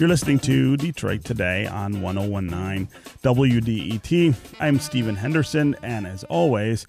You're 0.00 0.08
listening 0.08 0.38
to 0.40 0.78
Detroit 0.78 1.24
Today 1.24 1.66
on 1.66 2.00
1019 2.00 2.88
WDET. 3.22 4.34
I'm 4.58 4.78
Stephen 4.78 5.16
Henderson, 5.16 5.76
and 5.82 6.06
as 6.06 6.24
always, 6.24 6.86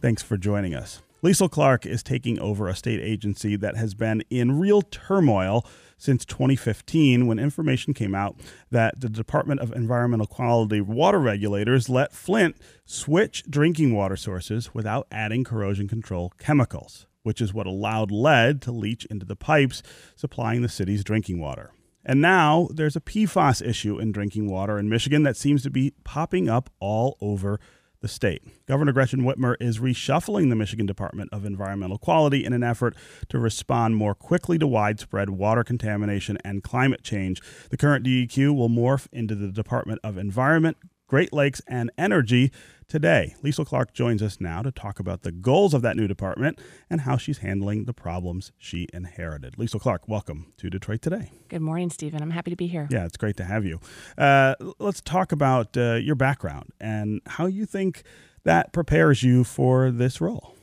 thanks 0.00 0.22
for 0.22 0.38
joining 0.38 0.74
us. 0.74 1.02
Liesl 1.22 1.50
Clark 1.50 1.84
is 1.86 2.02
taking 2.02 2.38
over 2.38 2.68
a 2.68 2.74
state 2.74 3.00
agency 3.00 3.56
that 3.56 3.76
has 3.76 3.94
been 3.94 4.22
in 4.30 4.58
real 4.58 4.82
turmoil 4.82 5.66
since 5.98 6.24
2015 6.24 7.26
when 7.26 7.38
information 7.38 7.94
came 7.94 8.14
out 8.14 8.38
that 8.70 9.00
the 9.00 9.08
Department 9.08 9.60
of 9.60 9.72
Environmental 9.72 10.26
Quality 10.26 10.80
water 10.80 11.18
regulators 11.18 11.88
let 11.88 12.12
Flint 12.12 12.56
switch 12.84 13.42
drinking 13.48 13.94
water 13.94 14.16
sources 14.16 14.74
without 14.74 15.06
adding 15.10 15.44
corrosion 15.44 15.88
control 15.88 16.32
chemicals, 16.38 17.06
which 17.24 17.40
is 17.40 17.52
what 17.52 17.66
allowed 17.66 18.12
lead 18.12 18.62
to 18.62 18.70
leach 18.70 19.04
into 19.06 19.26
the 19.26 19.34
pipes 19.34 19.82
supplying 20.14 20.62
the 20.62 20.68
city's 20.68 21.02
drinking 21.02 21.40
water. 21.40 21.72
And 22.06 22.20
now 22.20 22.68
there's 22.72 22.96
a 22.96 23.00
PFAS 23.00 23.66
issue 23.66 23.98
in 23.98 24.12
drinking 24.12 24.48
water 24.48 24.78
in 24.78 24.88
Michigan 24.88 25.24
that 25.24 25.36
seems 25.36 25.62
to 25.64 25.70
be 25.70 25.94
popping 26.04 26.48
up 26.48 26.70
all 26.78 27.16
over 27.20 27.58
the 28.02 28.08
state. 28.08 28.42
Governor 28.66 28.92
Gretchen 28.92 29.22
Whitmer 29.22 29.56
is 29.58 29.78
reshuffling 29.78 30.50
the 30.50 30.56
Michigan 30.56 30.84
Department 30.84 31.30
of 31.32 31.46
Environmental 31.46 31.96
Quality 31.96 32.44
in 32.44 32.52
an 32.52 32.62
effort 32.62 32.94
to 33.30 33.38
respond 33.38 33.96
more 33.96 34.14
quickly 34.14 34.58
to 34.58 34.66
widespread 34.66 35.30
water 35.30 35.64
contamination 35.64 36.36
and 36.44 36.62
climate 36.62 37.02
change. 37.02 37.40
The 37.70 37.78
current 37.78 38.04
DEQ 38.04 38.54
will 38.54 38.68
morph 38.68 39.08
into 39.10 39.34
the 39.34 39.48
Department 39.48 40.00
of 40.04 40.18
Environment, 40.18 40.76
Great 41.14 41.32
Lakes, 41.32 41.62
and 41.68 41.92
Energy 41.96 42.50
today. 42.88 43.36
Liesl 43.40 43.64
Clark 43.64 43.94
joins 43.94 44.20
us 44.20 44.40
now 44.40 44.62
to 44.62 44.72
talk 44.72 44.98
about 44.98 45.22
the 45.22 45.30
goals 45.30 45.72
of 45.72 45.80
that 45.80 45.96
new 45.96 46.08
department 46.08 46.58
and 46.90 47.02
how 47.02 47.16
she's 47.16 47.38
handling 47.38 47.84
the 47.84 47.92
problems 47.92 48.50
she 48.58 48.88
inherited. 48.92 49.54
Liesl 49.54 49.80
Clark, 49.80 50.08
welcome 50.08 50.52
to 50.56 50.68
Detroit 50.68 51.02
Today. 51.02 51.30
Good 51.48 51.60
morning, 51.60 51.88
Stephen. 51.88 52.20
I'm 52.20 52.32
happy 52.32 52.50
to 52.50 52.56
be 52.56 52.66
here. 52.66 52.88
Yeah, 52.90 53.04
it's 53.04 53.16
great 53.16 53.36
to 53.36 53.44
have 53.44 53.64
you. 53.64 53.78
Uh, 54.18 54.56
let's 54.80 55.00
talk 55.00 55.30
about 55.30 55.76
uh, 55.76 55.94
your 56.02 56.16
background 56.16 56.70
and 56.80 57.20
how 57.26 57.46
you 57.46 57.64
think 57.64 58.02
that 58.42 58.72
prepares 58.72 59.22
you 59.22 59.44
for 59.44 59.92
this 59.92 60.20
role. 60.20 60.56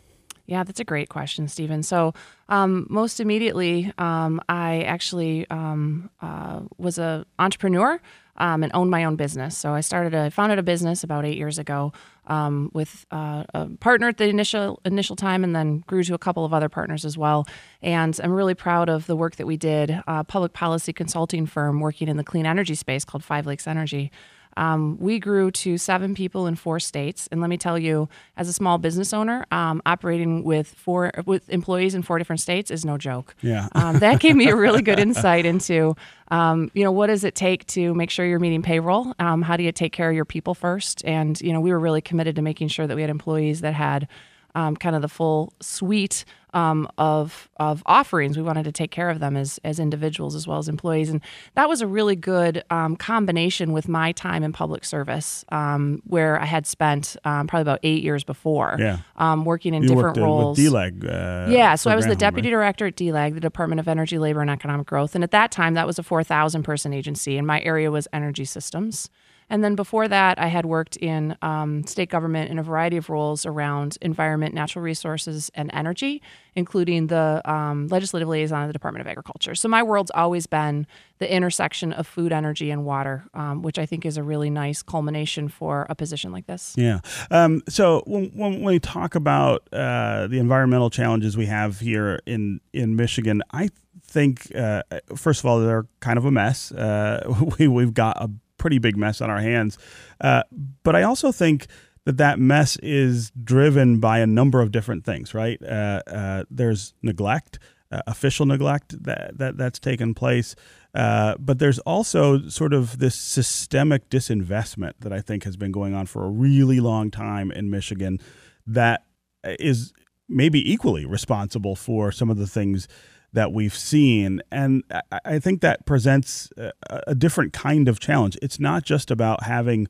Yeah, 0.48 0.66
that's 0.66 0.82
a 0.82 0.84
great 0.84 1.08
question, 1.08 1.48
Stephen. 1.48 1.82
So, 1.82 2.14
um, 2.50 2.86
most 2.90 3.22
immediately, 3.22 3.94
um, 3.98 4.42
I 4.50 4.82
actually 4.82 5.50
um, 5.50 6.10
uh, 6.22 6.64
was 6.78 6.98
an 6.98 7.24
entrepreneur 7.40 8.02
um, 8.42 8.64
and 8.64 8.72
owned 8.74 8.90
my 8.90 9.04
own 9.06 9.16
business. 9.16 9.56
So 9.56 9.74
I 9.74 9.82
started, 9.82 10.16
I 10.16 10.32
founded 10.32 10.58
a 10.58 10.64
business 10.64 11.04
about 11.04 11.26
eight 11.26 11.38
years 11.38 11.60
ago 11.60 11.94
um, 12.26 12.72
with 12.74 13.06
uh, 13.12 13.44
a 13.54 13.68
partner 13.80 14.08
at 14.08 14.18
the 14.18 14.28
initial 14.28 14.82
initial 14.84 15.16
time, 15.16 15.44
and 15.44 15.56
then 15.56 15.84
grew 15.86 16.04
to 16.04 16.16
a 16.16 16.18
couple 16.18 16.44
of 16.44 16.54
other 16.54 16.68
partners 16.68 17.06
as 17.06 17.18
well. 17.18 17.46
And 17.84 18.20
I'm 18.24 18.32
really 18.32 18.56
proud 18.56 18.90
of 18.90 19.06
the 19.06 19.16
work 19.16 19.36
that 19.36 19.46
we 19.46 19.58
did. 19.58 20.02
A 20.08 20.24
public 20.24 20.54
policy 20.54 20.92
consulting 20.92 21.46
firm 21.46 21.80
working 21.80 22.08
in 22.08 22.18
the 22.18 22.24
clean 22.24 22.48
energy 22.48 22.76
space 22.76 23.06
called 23.06 23.24
Five 23.24 23.46
Lakes 23.46 23.68
Energy. 23.68 24.12
Um, 24.58 24.98
we 25.00 25.20
grew 25.20 25.52
to 25.52 25.78
seven 25.78 26.16
people 26.16 26.48
in 26.48 26.56
four 26.56 26.80
states, 26.80 27.28
and 27.32 27.42
let 27.42 27.50
me 27.50 27.58
tell 27.58 27.78
you, 27.78 28.10
as 28.38 28.48
a 28.48 28.54
small 28.54 28.78
business 28.78 29.14
owner, 29.14 29.46
um, 29.52 29.82
operating 29.86 30.44
with 30.44 30.68
four 30.68 31.12
with 31.26 31.50
employees 31.50 31.96
in 31.96 32.02
four 32.02 32.18
different 32.18 32.40
states 32.40 32.72
is 32.72 32.86
no 32.86 32.98
joke. 32.98 33.36
Yeah, 33.42 33.68
um, 33.76 34.00
that 34.00 34.20
gave 34.20 34.36
me 34.36 34.50
a 34.50 34.56
really 34.56 34.82
good 34.82 35.00
insight 35.08 35.46
into, 35.46 35.96
um, 36.30 36.72
you 36.74 36.84
know, 36.84 36.92
what 36.92 37.08
does 37.08 37.24
it 37.24 37.36
take 37.36 37.66
to 37.68 37.94
make 37.94 38.10
sure 38.10 38.26
you're 38.26 38.40
meeting 38.40 38.62
payroll? 38.62 39.14
Um, 39.20 39.42
how 39.42 39.58
do 39.58 39.64
you 39.64 39.72
take 39.72 39.94
care 39.94 40.10
of 40.10 40.16
your 40.16 40.26
people 40.26 40.54
first? 40.54 41.04
And 41.06 41.40
you 41.42 41.54
know, 41.54 41.62
we 41.62 41.72
were 41.72 41.80
really 41.80 42.02
committed 42.02 42.36
to 42.36 42.42
making 42.42 42.70
sure 42.70 42.88
that 42.88 42.96
we 42.96 43.02
had 43.02 43.10
employees 43.10 43.62
that 43.62 43.74
had 43.74 44.08
um, 44.56 44.76
kind 44.76 44.96
of 44.96 45.02
the 45.02 45.10
full 45.10 45.54
suite 45.62 46.26
um, 46.54 46.88
of 46.98 47.50
of 47.58 47.82
offerings. 47.86 48.38
We 48.38 48.44
wanted 48.44 48.64
to 48.64 48.72
take 48.72 48.92
care 48.92 49.10
of 49.10 49.20
them 49.20 49.38
as 49.38 49.60
as 49.64 49.80
individuals 49.80 50.36
as 50.36 50.48
well 50.48 50.58
as 50.58 50.68
employees, 50.68 51.10
and 51.10 51.22
that 51.56 51.70
was 51.70 51.82
a 51.82 51.88
really 51.88 52.16
good 52.16 52.64
um, 52.70 52.96
combination 52.96 53.72
with 53.72 53.88
my 53.88 54.12
time 54.12 54.44
in 54.44 54.52
public 54.52 54.86
service, 54.86 55.46
um, 55.50 56.02
where 56.06 56.40
I 56.40 56.46
had 56.46 56.68
spent 56.68 57.16
um, 57.24 57.48
probably 57.48 57.62
about 57.62 57.80
eight 57.84 58.04
years 58.04 58.24
before, 58.24 58.76
yeah. 58.80 59.00
Um, 59.18 59.46
working 59.46 59.74
in 59.74 59.84
you 59.84 59.90
different 59.90 60.18
worked, 60.18 60.20
roles. 60.20 60.60
Uh, 60.60 60.64
with 60.64 60.74
DLEG. 60.74 61.06
Uh, 61.06 61.52
yeah, 61.52 61.76
so 61.76 61.90
I 61.90 61.96
was 61.96 62.06
the 62.06 62.16
deputy 62.16 62.50
right? 62.50 62.60
director 62.60 62.88
at 62.88 62.96
DLEG, 62.96 63.34
the 63.34 63.40
Department 63.40 63.80
of 63.80 63.88
Energy, 63.88 64.18
Labor, 64.18 64.42
and 64.42 64.50
Economic 64.50 64.88
Growth, 64.88 65.16
and 65.16 65.24
at 65.24 65.32
that 65.32 65.52
time 65.52 65.74
that 65.76 65.88
was 65.88 66.00
a 66.00 66.04
four 66.04 66.24
thousand 66.24 66.64
person 66.64 66.94
agency, 66.94 67.38
and 67.38 67.48
my 67.48 67.62
area 67.62 67.92
was 67.92 68.08
energy 68.14 68.46
systems. 68.46 69.10
And 69.52 69.66
then 69.66 69.76
before 69.76 70.08
that, 70.08 70.40
I 70.40 70.48
had 70.48 70.66
worked 70.66 70.96
in 70.96 71.36
um, 71.42 71.86
state 71.86 72.10
government 72.10 72.50
in 72.50 72.58
a 72.58 72.64
variety 72.64 72.96
of 72.96 73.10
roles 73.10 73.46
around 73.46 73.98
environment, 74.02 74.56
natural 74.56 74.82
resources, 74.82 75.52
and 75.54 75.70
energy, 75.74 76.22
including 76.56 77.08
the 77.08 77.42
um, 77.44 77.90
legislative 77.90 78.30
liaison 78.30 78.62
of 78.62 78.70
the 78.70 78.74
Department 78.74 79.02
of 79.02 79.08
Agriculture. 79.08 79.54
So 79.54 79.68
my 79.68 79.84
world's 79.84 80.10
always 80.12 80.48
been 80.48 80.88
the 81.20 81.30
intersection 81.30 81.92
of 81.92 82.08
food, 82.08 82.32
energy, 82.32 82.72
and 82.72 82.86
water, 82.86 83.26
um, 83.34 83.62
which 83.62 83.78
I 83.78 83.86
think 83.86 84.06
is 84.06 84.16
a 84.16 84.24
really 84.24 84.50
nice 84.50 84.82
culmination 84.82 85.50
for 85.50 85.86
a 85.90 85.96
position 85.96 86.32
like 86.32 86.48
this. 86.48 86.74
Yeah. 86.78 87.02
Um, 87.30 87.62
so 87.68 88.04
when, 88.08 88.30
when 88.30 88.64
we 88.64 88.80
talk 88.80 89.16
about 89.16 89.68
uh, 89.74 90.28
the 90.28 90.40
environmental 90.40 90.90
challenges 90.90 91.36
we 91.36 91.48
have 91.48 91.82
here 91.82 92.22
in 92.26 92.62
in 92.72 92.96
Michigan, 92.96 93.44
I 93.52 93.70
think 94.02 94.56
uh, 94.56 94.84
first 95.18 95.42
of 95.42 95.46
all 95.46 95.60
they're 95.60 95.88
kind 96.00 96.18
of 96.18 96.24
a 96.24 96.32
mess. 96.32 96.72
Uh, 96.72 97.22
we 97.60 97.68
we've 97.68 97.94
got 97.94 98.16
a 98.16 98.30
pretty 98.62 98.80
big 98.80 98.96
mess 98.96 99.20
on 99.20 99.30
our 99.30 99.42
hands, 99.42 99.78
uh, 100.22 100.44
but 100.84 100.96
I 100.96 101.04
also 101.04 101.32
think 101.32 101.68
that 102.06 102.18
that 102.18 102.40
mess 102.40 102.78
is 102.78 103.32
driven 103.44 104.00
by 104.00 104.20
a 104.20 104.28
number 104.28 104.62
of 104.62 104.72
different 104.72 105.04
things. 105.04 105.34
Right? 105.34 105.62
Uh, 105.62 106.02
uh, 106.08 106.44
there's 106.50 106.94
neglect. 107.02 107.60
Uh, 107.92 108.02
official 108.08 108.46
neglect 108.46 109.04
that, 109.04 109.38
that 109.38 109.58
that's 109.58 109.78
taken 109.78 110.14
place, 110.14 110.56
uh, 110.96 111.36
but 111.38 111.60
there's 111.60 111.80
also 111.80 112.48
sort 112.48 112.72
of 112.72 113.00
this 113.00 113.16
systemic 113.16 114.10
disinvestment 114.10 114.94
that 115.00 115.12
I 115.12 115.20
think 115.20 115.44
has 115.44 115.58
been 115.58 115.74
going 115.74 115.94
on 115.94 116.06
for 116.06 116.24
a 116.24 116.30
really 116.30 116.80
long 116.80 117.12
time 117.12 117.52
in 117.52 117.70
Michigan 117.70 118.18
that 118.66 119.02
is 119.44 119.92
maybe 120.30 120.72
equally 120.72 121.06
responsible 121.06 121.76
for 121.76 122.14
some 122.14 122.30
of 122.30 122.38
the 122.38 122.48
things 122.48 122.88
that 123.34 123.52
we've 123.52 123.76
seen. 123.76 124.42
And 124.52 124.84
I, 125.24 125.40
think 125.40 125.62
that 125.62 125.86
presents 125.86 126.52
a, 126.58 126.72
a 127.08 127.16
different 127.16 127.54
kind 127.54 127.88
of 127.88 128.00
challenge. 128.00 128.38
It's 128.42 128.60
not 128.60 128.84
just 128.84 129.10
about 129.10 129.44
having 129.44 129.88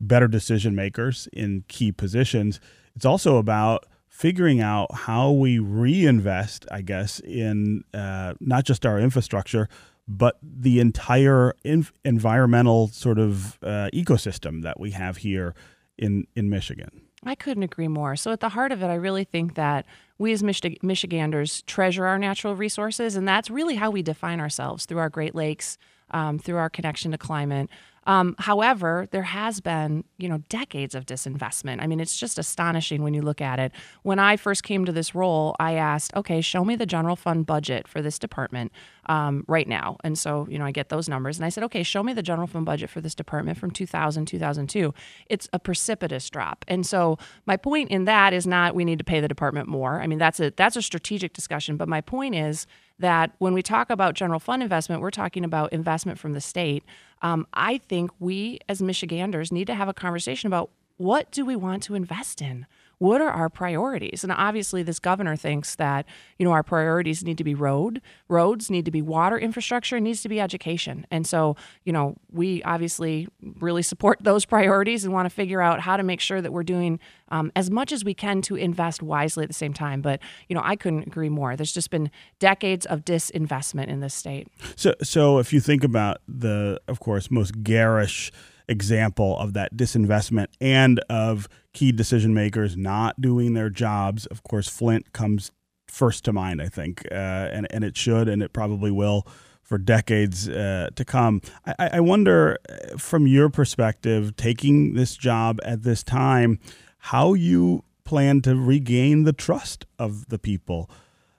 better 0.00 0.28
decision 0.28 0.74
makers 0.74 1.28
in 1.32 1.64
key 1.68 1.90
positions, 1.90 2.60
it's 2.94 3.04
also 3.04 3.36
about 3.38 3.86
figuring 4.08 4.60
out 4.60 4.94
how 4.94 5.30
we 5.30 5.58
reinvest, 5.58 6.66
I 6.70 6.80
guess, 6.80 7.20
in 7.20 7.84
uh, 7.92 8.34
not 8.40 8.64
just 8.64 8.86
our 8.86 8.98
infrastructure, 8.98 9.68
but 10.08 10.38
the 10.42 10.80
entire 10.80 11.54
inf- 11.64 11.92
environmental 12.04 12.88
sort 12.88 13.18
of 13.18 13.58
uh, 13.62 13.90
ecosystem 13.92 14.62
that 14.62 14.80
we 14.80 14.92
have 14.92 15.18
here 15.18 15.54
in 15.98 16.26
in 16.34 16.48
Michigan. 16.48 17.05
I 17.26 17.34
couldn't 17.34 17.64
agree 17.64 17.88
more. 17.88 18.16
So, 18.16 18.32
at 18.32 18.40
the 18.40 18.50
heart 18.50 18.72
of 18.72 18.82
it, 18.82 18.86
I 18.86 18.94
really 18.94 19.24
think 19.24 19.54
that 19.54 19.84
we 20.18 20.32
as 20.32 20.42
Michi- 20.42 20.82
Michiganders 20.82 21.62
treasure 21.62 22.06
our 22.06 22.18
natural 22.18 22.54
resources, 22.54 23.16
and 23.16 23.26
that's 23.26 23.50
really 23.50 23.74
how 23.74 23.90
we 23.90 24.02
define 24.02 24.40
ourselves 24.40 24.86
through 24.86 24.98
our 24.98 25.10
Great 25.10 25.34
Lakes, 25.34 25.76
um, 26.12 26.38
through 26.38 26.56
our 26.56 26.70
connection 26.70 27.10
to 27.10 27.18
climate. 27.18 27.68
Um, 28.06 28.36
however, 28.38 29.08
there 29.10 29.24
has 29.24 29.60
been, 29.60 30.04
you 30.16 30.28
know, 30.28 30.38
decades 30.48 30.94
of 30.94 31.06
disinvestment. 31.06 31.82
I 31.82 31.88
mean, 31.88 31.98
it's 31.98 32.16
just 32.16 32.38
astonishing 32.38 33.02
when 33.02 33.14
you 33.14 33.22
look 33.22 33.40
at 33.40 33.58
it. 33.58 33.72
When 34.04 34.20
I 34.20 34.36
first 34.36 34.62
came 34.62 34.84
to 34.84 34.92
this 34.92 35.12
role, 35.14 35.56
I 35.58 35.72
asked, 35.72 36.14
okay, 36.14 36.40
show 36.40 36.64
me 36.64 36.76
the 36.76 36.86
general 36.86 37.16
fund 37.16 37.46
budget 37.46 37.88
for 37.88 38.00
this 38.00 38.18
department 38.18 38.70
um, 39.08 39.44
right 39.46 39.68
now. 39.68 39.96
And 40.04 40.18
so, 40.18 40.46
you 40.50 40.58
know, 40.58 40.64
I 40.64 40.70
get 40.70 40.88
those 40.88 41.08
numbers. 41.08 41.38
And 41.38 41.44
I 41.44 41.48
said, 41.48 41.64
okay, 41.64 41.82
show 41.82 42.02
me 42.02 42.12
the 42.12 42.22
general 42.22 42.46
fund 42.46 42.66
budget 42.66 42.90
for 42.90 43.00
this 43.00 43.14
department 43.14 43.58
from 43.58 43.70
2000, 43.70 44.26
2002. 44.26 44.94
It's 45.28 45.48
a 45.52 45.58
precipitous 45.58 46.28
drop. 46.28 46.64
And 46.68 46.86
so 46.86 47.18
my 47.46 47.56
point 47.56 47.90
in 47.90 48.04
that 48.04 48.32
is 48.32 48.46
not 48.46 48.74
we 48.74 48.84
need 48.84 48.98
to 48.98 49.04
pay 49.04 49.20
the 49.20 49.28
department 49.28 49.68
more. 49.68 50.00
I 50.00 50.06
mean, 50.06 50.18
that's 50.18 50.40
a 50.40 50.52
that's 50.56 50.76
a 50.76 50.82
strategic 50.82 51.32
discussion. 51.32 51.76
But 51.76 51.88
my 51.88 52.00
point 52.00 52.34
is 52.34 52.66
that 52.98 53.32
when 53.38 53.52
we 53.52 53.62
talk 53.62 53.90
about 53.90 54.14
general 54.14 54.40
fund 54.40 54.62
investment, 54.62 55.02
we're 55.02 55.10
talking 55.10 55.44
about 55.44 55.72
investment 55.72 56.18
from 56.18 56.32
the 56.32 56.40
state. 56.40 56.84
Um, 57.22 57.46
I 57.52 57.78
think 57.78 58.10
we 58.18 58.58
as 58.68 58.82
Michiganders 58.82 59.52
need 59.52 59.66
to 59.66 59.74
have 59.74 59.88
a 59.88 59.94
conversation 59.94 60.46
about 60.46 60.70
what 60.96 61.30
do 61.30 61.44
we 61.44 61.56
want 61.56 61.82
to 61.84 61.94
invest 61.94 62.40
in? 62.40 62.66
What 62.98 63.20
are 63.20 63.30
our 63.30 63.50
priorities? 63.50 64.24
And 64.24 64.32
obviously, 64.32 64.82
this 64.82 64.98
governor 64.98 65.36
thinks 65.36 65.74
that 65.76 66.06
you 66.38 66.44
know 66.44 66.52
our 66.52 66.62
priorities 66.62 67.22
need 67.22 67.38
to 67.38 67.44
be 67.44 67.54
road, 67.54 68.00
roads 68.28 68.70
need 68.70 68.84
to 68.86 68.90
be 68.90 69.02
water 69.02 69.38
infrastructure, 69.38 70.00
needs 70.00 70.22
to 70.22 70.28
be 70.28 70.40
education. 70.40 71.06
And 71.10 71.26
so, 71.26 71.56
you 71.84 71.92
know, 71.92 72.16
we 72.30 72.62
obviously 72.62 73.28
really 73.58 73.82
support 73.82 74.18
those 74.22 74.44
priorities 74.44 75.04
and 75.04 75.12
want 75.12 75.26
to 75.26 75.30
figure 75.30 75.60
out 75.60 75.80
how 75.80 75.96
to 75.96 76.02
make 76.02 76.20
sure 76.20 76.40
that 76.40 76.52
we're 76.52 76.62
doing 76.62 76.98
um, 77.28 77.52
as 77.54 77.70
much 77.70 77.92
as 77.92 78.04
we 78.04 78.14
can 78.14 78.40
to 78.42 78.56
invest 78.56 79.02
wisely 79.02 79.42
at 79.42 79.48
the 79.48 79.54
same 79.54 79.74
time. 79.74 80.00
But 80.00 80.20
you 80.48 80.54
know, 80.54 80.62
I 80.64 80.76
couldn't 80.76 81.06
agree 81.06 81.28
more. 81.28 81.54
There's 81.54 81.72
just 81.72 81.90
been 81.90 82.10
decades 82.38 82.86
of 82.86 83.04
disinvestment 83.04 83.88
in 83.88 84.00
this 84.00 84.14
state. 84.14 84.48
So, 84.74 84.94
so 85.02 85.38
if 85.38 85.52
you 85.52 85.60
think 85.60 85.84
about 85.84 86.18
the, 86.26 86.80
of 86.88 87.00
course, 87.00 87.30
most 87.30 87.62
garish 87.62 88.32
example 88.68 89.38
of 89.38 89.52
that 89.54 89.76
disinvestment 89.76 90.48
and 90.60 90.98
of 91.08 91.48
key 91.72 91.92
decision 91.92 92.34
makers 92.34 92.76
not 92.76 93.20
doing 93.20 93.54
their 93.54 93.70
jobs, 93.70 94.26
of 94.26 94.42
course, 94.42 94.68
Flint 94.68 95.12
comes 95.12 95.52
first 95.88 96.24
to 96.24 96.32
mind. 96.32 96.60
I 96.60 96.68
think, 96.68 97.06
uh, 97.10 97.14
and 97.14 97.66
and 97.70 97.84
it 97.84 97.96
should, 97.96 98.28
and 98.28 98.42
it 98.42 98.52
probably 98.52 98.90
will 98.90 99.26
for 99.62 99.78
decades 99.78 100.48
uh, 100.48 100.90
to 100.94 101.04
come. 101.04 101.40
I, 101.66 101.90
I 101.94 102.00
wonder, 102.00 102.58
uh, 102.68 102.96
from 102.96 103.26
your 103.26 103.48
perspective, 103.48 104.36
taking 104.36 104.94
this 104.94 105.16
job 105.16 105.58
at 105.64 105.82
this 105.82 106.04
time, 106.04 106.60
how 106.98 107.34
you 107.34 107.82
plan 108.04 108.40
to 108.42 108.54
regain 108.54 109.24
the 109.24 109.32
trust 109.32 109.84
of 109.98 110.28
the 110.28 110.38
people 110.38 110.88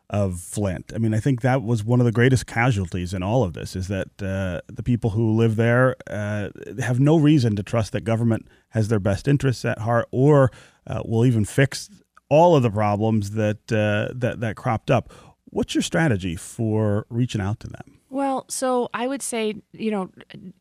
of 0.09 0.39
Flint. 0.39 0.92
I 0.95 1.00
mean, 1.00 1.13
I 1.13 1.19
think 1.19 1.42
that 1.42 1.63
was 1.63 1.83
one 1.83 2.00
of 2.00 2.06
the 2.06 2.12
greatest 2.12 2.48
casualties 2.48 3.13
in 3.13 3.24
all 3.24 3.44
of 3.44 3.54
this 3.54 3.75
is 3.75 3.88
that 3.89 4.07
uh, 4.21 4.62
the 4.74 4.83
people 4.83 5.12
who 5.12 5.36
live 5.36 5.57
there 5.57 5.95
uh, 6.09 6.50
have 6.80 7.00
no 7.00 7.18
reason 7.18 7.56
to 7.57 7.63
trust 7.63 7.92
that 7.92 8.01
government 8.01 8.48
has 8.69 8.88
their 8.88 9.00
best 9.00 9.27
interests 9.27 9.65
at 9.65 9.80
heart 9.80 10.07
or 10.12 10.51
uh, 10.88 11.01
will 11.06 11.25
even 11.25 11.44
fix 11.44 11.89
all 12.30 12.56
of 12.56 12.63
the 12.63 12.71
problems 12.71 13.31
that 13.31 13.71
uh, 13.71 14.13
that 14.15 14.39
that 14.39 14.56
cropped 14.56 14.92
up. 14.92 15.12
What's 15.45 15.75
your 15.75 15.81
strategy 15.81 16.36
for 16.36 17.06
reaching 17.10 17.42
out 17.42 17.60
to 17.62 17.68
them? 17.68 18.00
Well, 18.10 18.45
so 18.48 18.89
I 18.94 19.07
would 19.07 19.21
say, 19.21 19.56
you 19.74 19.92
know, 19.92 20.10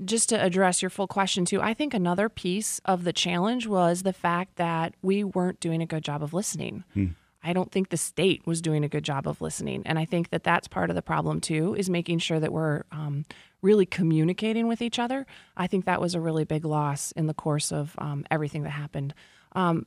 just 0.05 0.29
to 0.31 0.43
address 0.43 0.83
your 0.83 0.91
full 0.91 1.07
question 1.07 1.45
too, 1.45 1.63
I 1.63 1.75
think 1.75 1.95
another 1.95 2.29
piece 2.29 2.81
of 2.85 3.05
the 3.05 3.13
challenge 3.13 3.67
was 3.67 4.03
the 4.03 4.13
fact 4.13 4.57
that 4.57 4.95
we 5.03 5.23
weren't 5.23 5.61
doing 5.61 5.81
a 5.81 5.87
good 5.87 6.03
job 6.03 6.23
of 6.23 6.35
listening. 6.35 6.85
Hmm. 6.95 7.07
I 7.47 7.53
don't 7.53 7.71
think 7.71 7.91
the 7.91 7.97
state 7.97 8.45
was 8.45 8.61
doing 8.61 8.83
a 8.83 8.89
good 8.89 9.05
job 9.05 9.29
of 9.29 9.41
listening. 9.41 9.83
And 9.87 9.99
I 9.99 10.05
think 10.05 10.31
that 10.31 10.43
that's 10.43 10.67
part 10.67 10.91
of 10.91 10.97
the 10.97 11.03
problem 11.03 11.41
too, 11.41 11.75
is 11.77 11.89
making 11.89 12.19
sure 12.19 12.41
that 12.41 12.53
we're 12.53 12.83
um, 12.91 13.25
really 13.63 13.87
communicating 13.87 14.67
with 14.67 14.83
each 14.83 14.99
other. 14.99 15.27
I 15.57 15.69
think 15.69 15.85
that 15.85 16.01
was 16.01 16.15
a 16.15 16.21
really 16.21 16.45
big 16.45 16.65
loss 16.65 17.13
in 17.13 17.27
the 17.27 17.35
course 17.35 17.71
of 17.71 17.95
um, 17.99 18.27
everything 18.33 18.65
that 18.65 18.71
happened. 18.71 19.15
Um, 19.53 19.87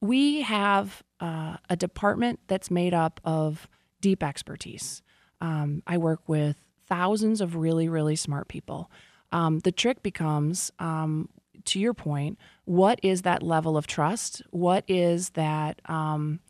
we 0.00 0.42
have 0.42 1.02
uh, 1.20 1.58
a 1.70 1.76
department 1.76 2.40
that's 2.48 2.70
made 2.70 2.92
up 2.92 3.20
of 3.24 3.68
deep 4.00 4.22
expertise. 4.22 5.00
Um, 5.40 5.82
I 5.86 5.96
work 5.96 6.28
with 6.28 6.56
thousands 6.88 7.40
of 7.40 7.54
really, 7.56 7.88
really 7.88 8.16
smart 8.16 8.48
people. 8.48 8.90
Um, 9.32 9.60
the 9.60 9.72
trick 9.72 10.02
becomes, 10.02 10.72
um, 10.78 11.28
to 11.66 11.80
your 11.80 11.94
point, 11.94 12.38
what 12.64 12.98
is 13.02 13.22
that 13.22 13.42
level 13.42 13.76
of 13.76 13.86
trust? 13.86 14.42
What 14.50 14.84
is 14.88 15.30
that 15.30 15.80
um, 15.86 16.40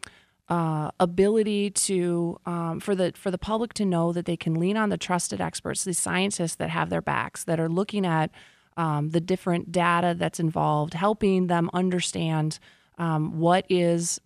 uh, 0.49 0.91
ability 1.01 1.71
to 1.71 2.39
um, 2.47 2.81
for 2.81 2.95
the 2.95 3.13
for 3.15 3.31
the 3.31 3.39
public 3.39 3.75
to 3.75 3.85
know 3.85 4.13
that 4.13 4.27
they 4.27 4.37
can 4.37 4.55
lean 4.55 4.77
on 4.77 4.91
the 4.91 4.99
trusted 4.99 5.41
experts, 5.41 5.85
the 5.85 5.95
scientists 5.95 6.57
that 6.57 6.71
have 6.71 6.91
their 6.91 7.03
backs, 7.03 7.45
that 7.45 7.59
are 7.59 7.69
looking 7.69 8.05
at 8.07 8.31
um, 8.77 9.11
the 9.11 9.21
different 9.21 9.73
data 9.73 10.15
that's 10.17 10.41
involved, 10.41 10.95
helping 10.95 11.47
them 11.47 11.71
understand 11.73 12.59
what 12.97 13.65
is 13.69 14.21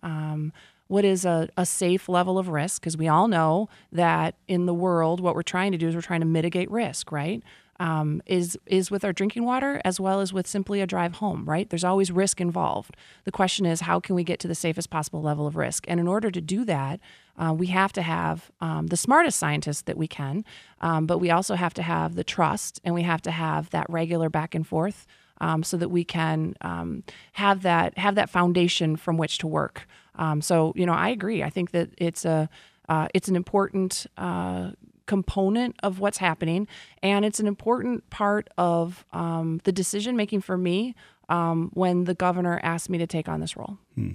what 0.89 1.05
is 1.05 1.23
a, 1.23 1.47
a 1.55 1.65
safe 1.65 2.09
level 2.09 2.37
of 2.37 2.49
risk 2.49 2.81
because 2.81 2.97
we 2.97 3.07
all 3.07 3.27
know 3.27 3.69
that 3.91 4.35
in 4.47 4.65
the 4.65 4.73
world 4.73 5.21
what 5.21 5.35
we're 5.35 5.41
trying 5.43 5.71
to 5.71 5.77
do 5.77 5.87
is 5.87 5.95
we're 5.95 6.01
trying 6.01 6.19
to 6.19 6.25
mitigate 6.25 6.69
risk 6.69 7.11
right 7.11 7.41
um, 7.79 8.21
is 8.25 8.57
is 8.65 8.91
with 8.91 9.03
our 9.05 9.13
drinking 9.13 9.45
water 9.45 9.81
as 9.85 9.99
well 9.99 10.19
as 10.19 10.33
with 10.33 10.47
simply 10.47 10.81
a 10.81 10.87
drive 10.87 11.15
home 11.15 11.45
right? 11.45 11.69
There's 11.69 11.83
always 11.83 12.11
risk 12.11 12.41
involved. 12.41 12.95
The 13.23 13.31
question 13.31 13.65
is 13.65 13.81
how 13.81 13.99
can 13.99 14.15
we 14.15 14.23
get 14.23 14.39
to 14.39 14.47
the 14.47 14.55
safest 14.55 14.89
possible 14.89 15.21
level 15.21 15.47
of 15.47 15.55
risk? 15.55 15.85
And 15.87 15.99
in 15.99 16.07
order 16.07 16.31
to 16.31 16.41
do 16.41 16.65
that 16.65 16.99
uh, 17.37 17.53
we 17.53 17.67
have 17.67 17.93
to 17.93 18.01
have 18.01 18.51
um, 18.59 18.87
the 18.87 18.97
smartest 18.97 19.39
scientists 19.39 19.83
that 19.83 19.97
we 19.97 20.07
can 20.07 20.43
um, 20.81 21.05
but 21.05 21.19
we 21.19 21.29
also 21.29 21.55
have 21.55 21.73
to 21.75 21.81
have 21.81 22.15
the 22.15 22.23
trust 22.23 22.81
and 22.83 22.93
we 22.93 23.03
have 23.03 23.21
to 23.21 23.31
have 23.31 23.69
that 23.69 23.89
regular 23.89 24.29
back 24.29 24.53
and 24.55 24.67
forth 24.67 25.07
um, 25.41 25.63
so 25.63 25.77
that 25.77 25.89
we 25.89 26.03
can 26.03 26.55
um, 26.61 27.03
have 27.33 27.61
that 27.61 27.97
have 27.97 28.15
that 28.15 28.29
foundation 28.29 28.95
from 28.95 29.17
which 29.17 29.37
to 29.39 29.47
work. 29.47 29.87
Um, 30.15 30.41
so 30.41 30.73
you 30.75 30.85
know, 30.85 30.93
I 30.93 31.09
agree. 31.09 31.43
I 31.43 31.49
think 31.49 31.71
that 31.71 31.89
it's 31.97 32.25
a 32.25 32.49
uh, 32.89 33.07
it's 33.13 33.27
an 33.27 33.35
important 33.35 34.07
uh, 34.17 34.71
component 35.09 35.75
of 35.81 35.99
what's 35.99 36.19
happening, 36.19 36.67
and 37.01 37.25
it's 37.25 37.39
an 37.39 37.47
important 37.47 38.07
part 38.11 38.47
of 38.59 39.03
um, 39.11 39.59
the 39.63 39.71
decision 39.71 40.15
making 40.15 40.39
for 40.39 40.55
me 40.55 40.93
um, 41.29 41.71
when 41.73 42.03
the 42.03 42.13
governor 42.13 42.59
asked 42.61 42.91
me 42.91 42.99
to 42.99 43.07
take 43.07 43.27
on 43.27 43.39
this 43.39 43.57
role. 43.57 43.79
Hmm. 43.95 44.11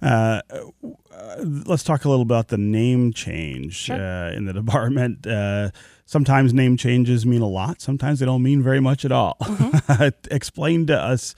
Uh, 0.00 0.40
let's 1.42 1.82
talk 1.82 2.04
a 2.04 2.08
little 2.08 2.22
about 2.22 2.48
the 2.48 2.56
name 2.56 3.12
change 3.12 3.74
sure. 3.74 3.96
uh, 3.96 4.30
in 4.30 4.44
the 4.44 4.52
department. 4.62 5.26
Uh, 5.26 5.70
sometimes 6.06 6.54
name 6.54 6.76
changes 6.76 7.26
mean 7.26 7.42
a 7.42 7.48
lot. 7.48 7.80
Sometimes 7.80 8.20
they 8.20 8.26
don't 8.26 8.42
mean 8.42 8.62
very 8.62 8.80
much 8.80 9.04
at 9.04 9.10
all. 9.10 9.36
Mm-hmm. 9.42 10.08
Explain 10.30 10.86
to 10.86 10.96
us 10.96 11.34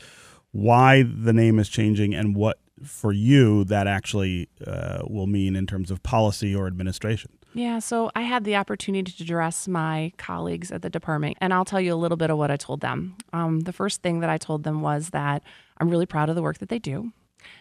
why 0.52 1.02
the 1.02 1.32
name 1.32 1.58
is 1.58 1.70
changing 1.70 2.14
and 2.14 2.36
what 2.36 2.58
for 2.84 3.12
you 3.12 3.64
that 3.64 3.86
actually 3.86 4.50
uh, 4.66 5.00
will 5.08 5.26
mean 5.26 5.56
in 5.56 5.66
terms 5.66 5.90
of 5.90 6.02
policy 6.02 6.54
or 6.54 6.66
administration? 6.66 7.32
Yeah, 7.52 7.80
so 7.80 8.10
I 8.14 8.22
had 8.22 8.44
the 8.44 8.56
opportunity 8.56 9.10
to 9.10 9.22
address 9.24 9.66
my 9.66 10.12
colleagues 10.18 10.70
at 10.70 10.82
the 10.82 10.90
department, 10.90 11.36
and 11.40 11.52
I'll 11.52 11.64
tell 11.64 11.80
you 11.80 11.92
a 11.92 11.96
little 11.96 12.16
bit 12.16 12.30
of 12.30 12.38
what 12.38 12.50
I 12.50 12.56
told 12.56 12.80
them. 12.80 13.16
Um, 13.32 13.60
the 13.60 13.72
first 13.72 14.02
thing 14.02 14.20
that 14.20 14.30
I 14.30 14.38
told 14.38 14.62
them 14.62 14.82
was 14.82 15.10
that 15.10 15.42
I'm 15.78 15.88
really 15.88 16.06
proud 16.06 16.28
of 16.28 16.36
the 16.36 16.42
work 16.42 16.58
that 16.58 16.68
they 16.68 16.78
do. 16.78 17.12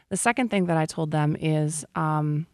The 0.10 0.18
second 0.18 0.50
thing 0.52 0.66
that 0.66 0.78
I 0.78 0.86
told 0.86 1.10
them 1.12 1.36
is 1.40 1.86
um, 1.96 2.46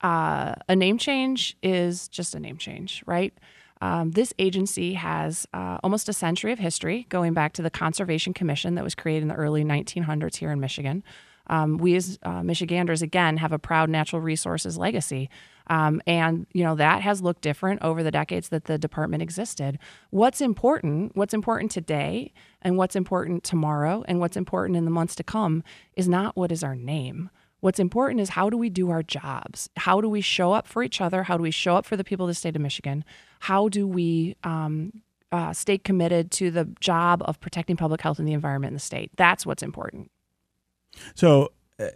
uh, 0.00 0.54
a 0.68 0.74
name 0.74 0.98
change 0.98 1.56
is 1.62 2.08
just 2.08 2.34
a 2.34 2.40
name 2.40 2.56
change, 2.56 3.04
right? 3.06 3.32
Um, 3.80 4.10
this 4.10 4.34
agency 4.38 4.94
has 4.94 5.46
uh, 5.54 5.78
almost 5.82 6.08
a 6.08 6.12
century 6.12 6.52
of 6.52 6.58
history, 6.58 7.06
going 7.08 7.34
back 7.34 7.52
to 7.54 7.62
the 7.62 7.70
Conservation 7.70 8.34
Commission 8.34 8.74
that 8.74 8.84
was 8.84 8.94
created 8.94 9.22
in 9.22 9.28
the 9.28 9.34
early 9.34 9.64
1900s 9.64 10.36
here 10.36 10.50
in 10.50 10.60
Michigan 10.60 11.04
um, 11.50 11.78
we 11.78 11.96
as 11.96 12.18
uh, 12.22 12.42
Michiganders 12.42 13.02
again 13.02 13.36
have 13.36 13.52
a 13.52 13.58
proud 13.58 13.90
natural 13.90 14.22
resources 14.22 14.78
legacy. 14.78 15.28
Um, 15.66 16.00
and 16.06 16.46
you 16.52 16.64
know 16.64 16.74
that 16.76 17.02
has 17.02 17.20
looked 17.20 17.42
different 17.42 17.82
over 17.82 18.02
the 18.02 18.10
decades 18.10 18.48
that 18.48 18.64
the 18.64 18.78
department 18.78 19.22
existed. 19.22 19.78
What's 20.10 20.40
important, 20.40 21.14
what's 21.14 21.34
important 21.34 21.70
today, 21.70 22.32
and 22.62 22.76
what's 22.76 22.96
important 22.96 23.44
tomorrow, 23.44 24.04
and 24.08 24.18
what's 24.18 24.36
important 24.36 24.76
in 24.76 24.84
the 24.84 24.90
months 24.90 25.14
to 25.16 25.24
come 25.24 25.62
is 25.94 26.08
not 26.08 26.36
what 26.36 26.50
is 26.50 26.64
our 26.64 26.74
name. 26.74 27.30
What's 27.60 27.78
important 27.78 28.20
is 28.20 28.30
how 28.30 28.48
do 28.48 28.56
we 28.56 28.70
do 28.70 28.90
our 28.90 29.02
jobs? 29.02 29.68
How 29.76 30.00
do 30.00 30.08
we 30.08 30.22
show 30.22 30.52
up 30.52 30.66
for 30.66 30.82
each 30.82 31.00
other? 31.00 31.24
How 31.24 31.36
do 31.36 31.42
we 31.42 31.50
show 31.50 31.76
up 31.76 31.84
for 31.84 31.96
the 31.96 32.04
people 32.04 32.26
of 32.26 32.30
the 32.30 32.34
state 32.34 32.56
of 32.56 32.62
Michigan? 32.62 33.04
How 33.40 33.68
do 33.68 33.86
we 33.86 34.34
um, 34.44 35.02
uh, 35.30 35.52
stay 35.52 35.76
committed 35.76 36.30
to 36.32 36.50
the 36.50 36.64
job 36.80 37.22
of 37.26 37.38
protecting 37.38 37.76
public 37.76 38.00
health 38.00 38.18
and 38.18 38.26
the 38.26 38.32
environment 38.32 38.70
in 38.70 38.74
the 38.74 38.80
state? 38.80 39.10
That's 39.16 39.44
what's 39.44 39.62
important. 39.62 40.10
So, 41.14 41.52
uh, 41.78 41.88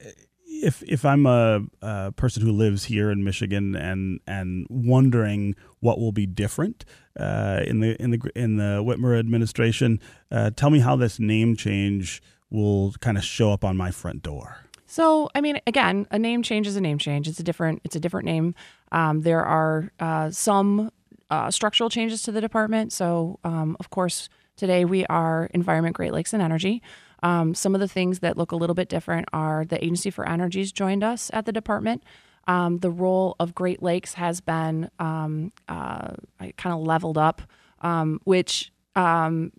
if 0.46 0.82
if 0.84 1.04
I'm 1.04 1.26
a, 1.26 1.60
a, 1.82 2.12
person 2.12 2.42
who 2.42 2.52
lives 2.52 2.84
here 2.84 3.10
in 3.10 3.24
Michigan 3.24 3.74
and 3.74 4.20
and 4.26 4.66
wondering 4.70 5.54
what 5.80 5.98
will 5.98 6.12
be 6.12 6.26
different 6.26 6.84
uh, 7.18 7.60
in 7.66 7.80
the 7.80 8.00
in 8.00 8.10
the 8.12 8.30
in 8.34 8.56
the 8.56 8.82
Whitmer 8.84 9.18
administration, 9.18 10.00
uh, 10.30 10.50
tell 10.50 10.70
me 10.70 10.80
how 10.80 10.96
this 10.96 11.18
name 11.18 11.56
change 11.56 12.22
will 12.50 12.92
kind 13.00 13.18
of 13.18 13.24
show 13.24 13.52
up 13.52 13.64
on 13.64 13.76
my 13.76 13.90
front 13.90 14.22
door. 14.22 14.58
So, 14.86 15.28
I 15.34 15.40
mean, 15.40 15.60
again, 15.66 16.06
a 16.12 16.18
name 16.18 16.42
change 16.42 16.68
is 16.68 16.76
a 16.76 16.80
name 16.80 16.98
change. 16.98 17.26
It's 17.26 17.40
a 17.40 17.42
different 17.42 17.80
it's 17.84 17.96
a 17.96 18.00
different 18.00 18.26
name. 18.26 18.54
Um, 18.92 19.22
there 19.22 19.44
are 19.44 19.90
uh, 19.98 20.30
some 20.30 20.90
uh, 21.30 21.50
structural 21.50 21.90
changes 21.90 22.22
to 22.22 22.32
the 22.32 22.40
department. 22.40 22.92
So, 22.92 23.40
um, 23.44 23.76
of 23.80 23.90
course, 23.90 24.28
today 24.56 24.84
we 24.84 25.04
are 25.06 25.50
Environment, 25.52 25.96
Great 25.96 26.12
Lakes, 26.12 26.32
and 26.32 26.42
Energy. 26.42 26.80
Um, 27.24 27.54
some 27.54 27.74
of 27.74 27.80
the 27.80 27.88
things 27.88 28.18
that 28.20 28.36
look 28.36 28.52
a 28.52 28.56
little 28.56 28.74
bit 28.74 28.90
different 28.90 29.26
are 29.32 29.64
the 29.64 29.82
Agency 29.82 30.10
for 30.10 30.28
Energies 30.28 30.70
joined 30.70 31.02
us 31.02 31.30
at 31.32 31.46
the 31.46 31.52
department. 31.52 32.04
Um, 32.46 32.78
the 32.78 32.90
role 32.90 33.34
of 33.40 33.54
Great 33.54 33.82
Lakes 33.82 34.12
has 34.14 34.42
been 34.42 34.90
um, 34.98 35.50
uh, 35.66 36.12
kind 36.38 36.74
of 36.74 36.80
leveled 36.80 37.16
up, 37.16 37.40
um, 37.80 38.20
which 38.24 38.70
um, 38.94 39.52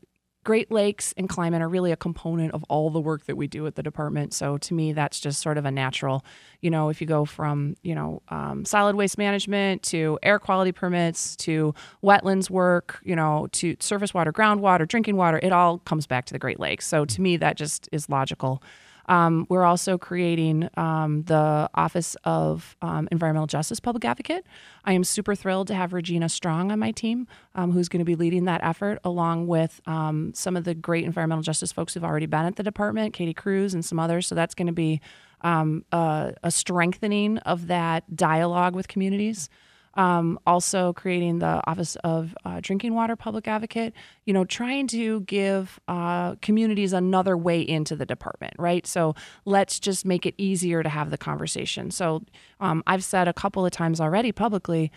Great 0.45 0.71
Lakes 0.71 1.13
and 1.17 1.27
climate 1.27 1.61
are 1.61 1.67
really 1.67 1.91
a 1.91 1.97
component 1.97 2.53
of 2.53 2.63
all 2.69 2.91
the 2.91 3.01
work 3.01 3.25
that 3.25 3.35
we 3.35 3.47
do 3.47 3.65
at 3.65 3.75
the 3.75 3.83
department. 3.83 4.31
So 4.31 4.57
to 4.59 4.73
me, 4.75 4.93
that's 4.93 5.19
just 5.19 5.41
sort 5.41 5.57
of 5.57 5.65
a 5.65 5.71
natural. 5.71 6.23
You 6.61 6.69
know, 6.69 6.89
if 6.89 7.01
you 7.01 7.07
go 7.07 7.25
from 7.25 7.75
you 7.81 7.95
know 7.95 8.21
um, 8.29 8.63
solid 8.63 8.95
waste 8.95 9.17
management 9.17 9.81
to 9.83 10.19
air 10.21 10.37
quality 10.37 10.71
permits 10.71 11.35
to 11.37 11.73
wetlands 12.03 12.49
work, 12.49 12.99
you 13.03 13.15
know, 13.15 13.47
to 13.53 13.75
surface 13.79 14.13
water, 14.13 14.31
groundwater, 14.31 14.87
drinking 14.87 15.17
water, 15.17 15.39
it 15.41 15.51
all 15.51 15.79
comes 15.79 16.05
back 16.05 16.25
to 16.25 16.33
the 16.33 16.39
Great 16.39 16.59
Lakes. 16.59 16.87
So 16.87 17.05
to 17.05 17.21
me, 17.21 17.37
that 17.37 17.57
just 17.57 17.89
is 17.91 18.07
logical. 18.07 18.61
Um, 19.07 19.45
we're 19.49 19.63
also 19.63 19.97
creating 19.97 20.69
um, 20.77 21.23
the 21.23 21.69
Office 21.75 22.15
of 22.23 22.75
um, 22.81 23.07
Environmental 23.11 23.47
Justice 23.47 23.79
Public 23.79 24.05
Advocate. 24.05 24.45
I 24.83 24.93
am 24.93 25.03
super 25.03 25.35
thrilled 25.35 25.67
to 25.67 25.75
have 25.75 25.93
Regina 25.93 26.29
Strong 26.29 26.71
on 26.71 26.79
my 26.79 26.91
team, 26.91 27.27
um, 27.53 27.71
who's 27.71 27.89
going 27.89 27.99
to 27.99 28.05
be 28.05 28.15
leading 28.15 28.45
that 28.45 28.63
effort, 28.63 28.99
along 29.03 29.47
with 29.47 29.81
um, 29.85 30.33
some 30.33 30.55
of 30.57 30.63
the 30.63 30.73
great 30.73 31.05
environmental 31.05 31.43
justice 31.43 31.71
folks 31.71 31.93
who've 31.93 32.03
already 32.03 32.25
been 32.25 32.45
at 32.45 32.55
the 32.55 32.63
department, 32.63 33.13
Katie 33.13 33.33
Cruz 33.33 33.73
and 33.73 33.83
some 33.83 33.99
others. 33.99 34.27
So 34.27 34.35
that's 34.35 34.55
going 34.55 34.67
to 34.67 34.73
be 34.73 35.01
um, 35.41 35.85
a, 35.91 36.33
a, 36.43 36.49
strengthening 36.49 37.37
of 37.39 37.67
that 37.67 38.15
dialogue 38.15 38.73
with 38.73 38.87
communities. 38.87 39.49
Um, 39.95 40.37
also 40.45 40.91
creating 40.91 41.39
the 41.39 41.61
Office 41.67 41.95
of 42.03 42.35
uh, 42.43 42.59
Drinking 42.61 42.93
Water 42.95 43.15
Public 43.15 43.47
Advocate, 43.47 43.93
you 44.25 44.33
know, 44.33 44.43
trying 44.43 44.87
to 44.87 45.21
give 45.21 45.79
uh, 45.87 46.35
communities 46.41 46.91
another 46.91 47.37
way 47.37 47.61
into 47.61 47.95
the 47.95 48.05
department, 48.05 48.55
right? 48.59 48.85
So 48.85 49.15
let's 49.45 49.79
just 49.79 50.05
make 50.05 50.25
it 50.25 50.35
easier 50.37 50.83
to 50.83 50.89
have 50.89 51.11
the 51.11 51.17
conversation. 51.17 51.91
So 51.91 52.23
um, 52.59 52.83
I've 52.85 53.05
said 53.05 53.29
a 53.29 53.33
couple 53.33 53.65
of 53.65 53.71
times 53.71 54.01
already 54.01 54.33
publicly, 54.33 54.91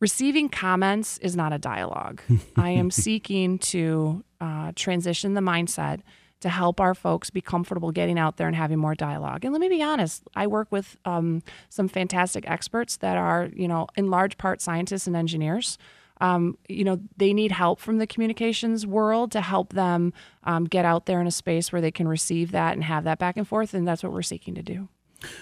receiving 0.00 0.48
comments 0.48 1.18
is 1.18 1.36
not 1.36 1.52
a 1.52 1.58
dialogue. 1.58 2.20
I 2.56 2.70
am 2.70 2.90
seeking 2.90 3.58
to 3.60 4.24
uh, 4.40 4.72
transition 4.74 5.34
the 5.34 5.40
mindset 5.40 6.00
to 6.46 6.50
help 6.50 6.80
our 6.80 6.94
folks 6.94 7.28
be 7.28 7.40
comfortable 7.40 7.90
getting 7.90 8.20
out 8.20 8.36
there 8.36 8.46
and 8.46 8.54
having 8.54 8.78
more 8.78 8.94
dialogue. 8.94 9.44
And 9.44 9.52
let 9.52 9.60
me 9.60 9.68
be 9.68 9.82
honest, 9.82 10.22
I 10.36 10.46
work 10.46 10.68
with 10.70 10.96
um, 11.04 11.42
some 11.70 11.88
fantastic 11.88 12.48
experts 12.48 12.98
that 12.98 13.16
are, 13.16 13.50
you 13.52 13.66
know, 13.66 13.88
in 13.96 14.10
large 14.10 14.38
part 14.38 14.60
scientists 14.60 15.08
and 15.08 15.16
engineers. 15.16 15.76
Um, 16.20 16.56
you 16.68 16.84
know, 16.84 17.00
they 17.16 17.32
need 17.32 17.50
help 17.50 17.80
from 17.80 17.98
the 17.98 18.06
communications 18.06 18.86
world 18.86 19.32
to 19.32 19.40
help 19.40 19.72
them 19.72 20.12
um, 20.44 20.66
get 20.66 20.84
out 20.84 21.06
there 21.06 21.20
in 21.20 21.26
a 21.26 21.32
space 21.32 21.72
where 21.72 21.82
they 21.82 21.90
can 21.90 22.06
receive 22.06 22.52
that 22.52 22.74
and 22.74 22.84
have 22.84 23.02
that 23.02 23.18
back 23.18 23.36
and 23.36 23.46
forth. 23.46 23.74
And 23.74 23.86
that's 23.86 24.04
what 24.04 24.12
we're 24.12 24.22
seeking 24.22 24.54
to 24.54 24.62
do. 24.62 24.88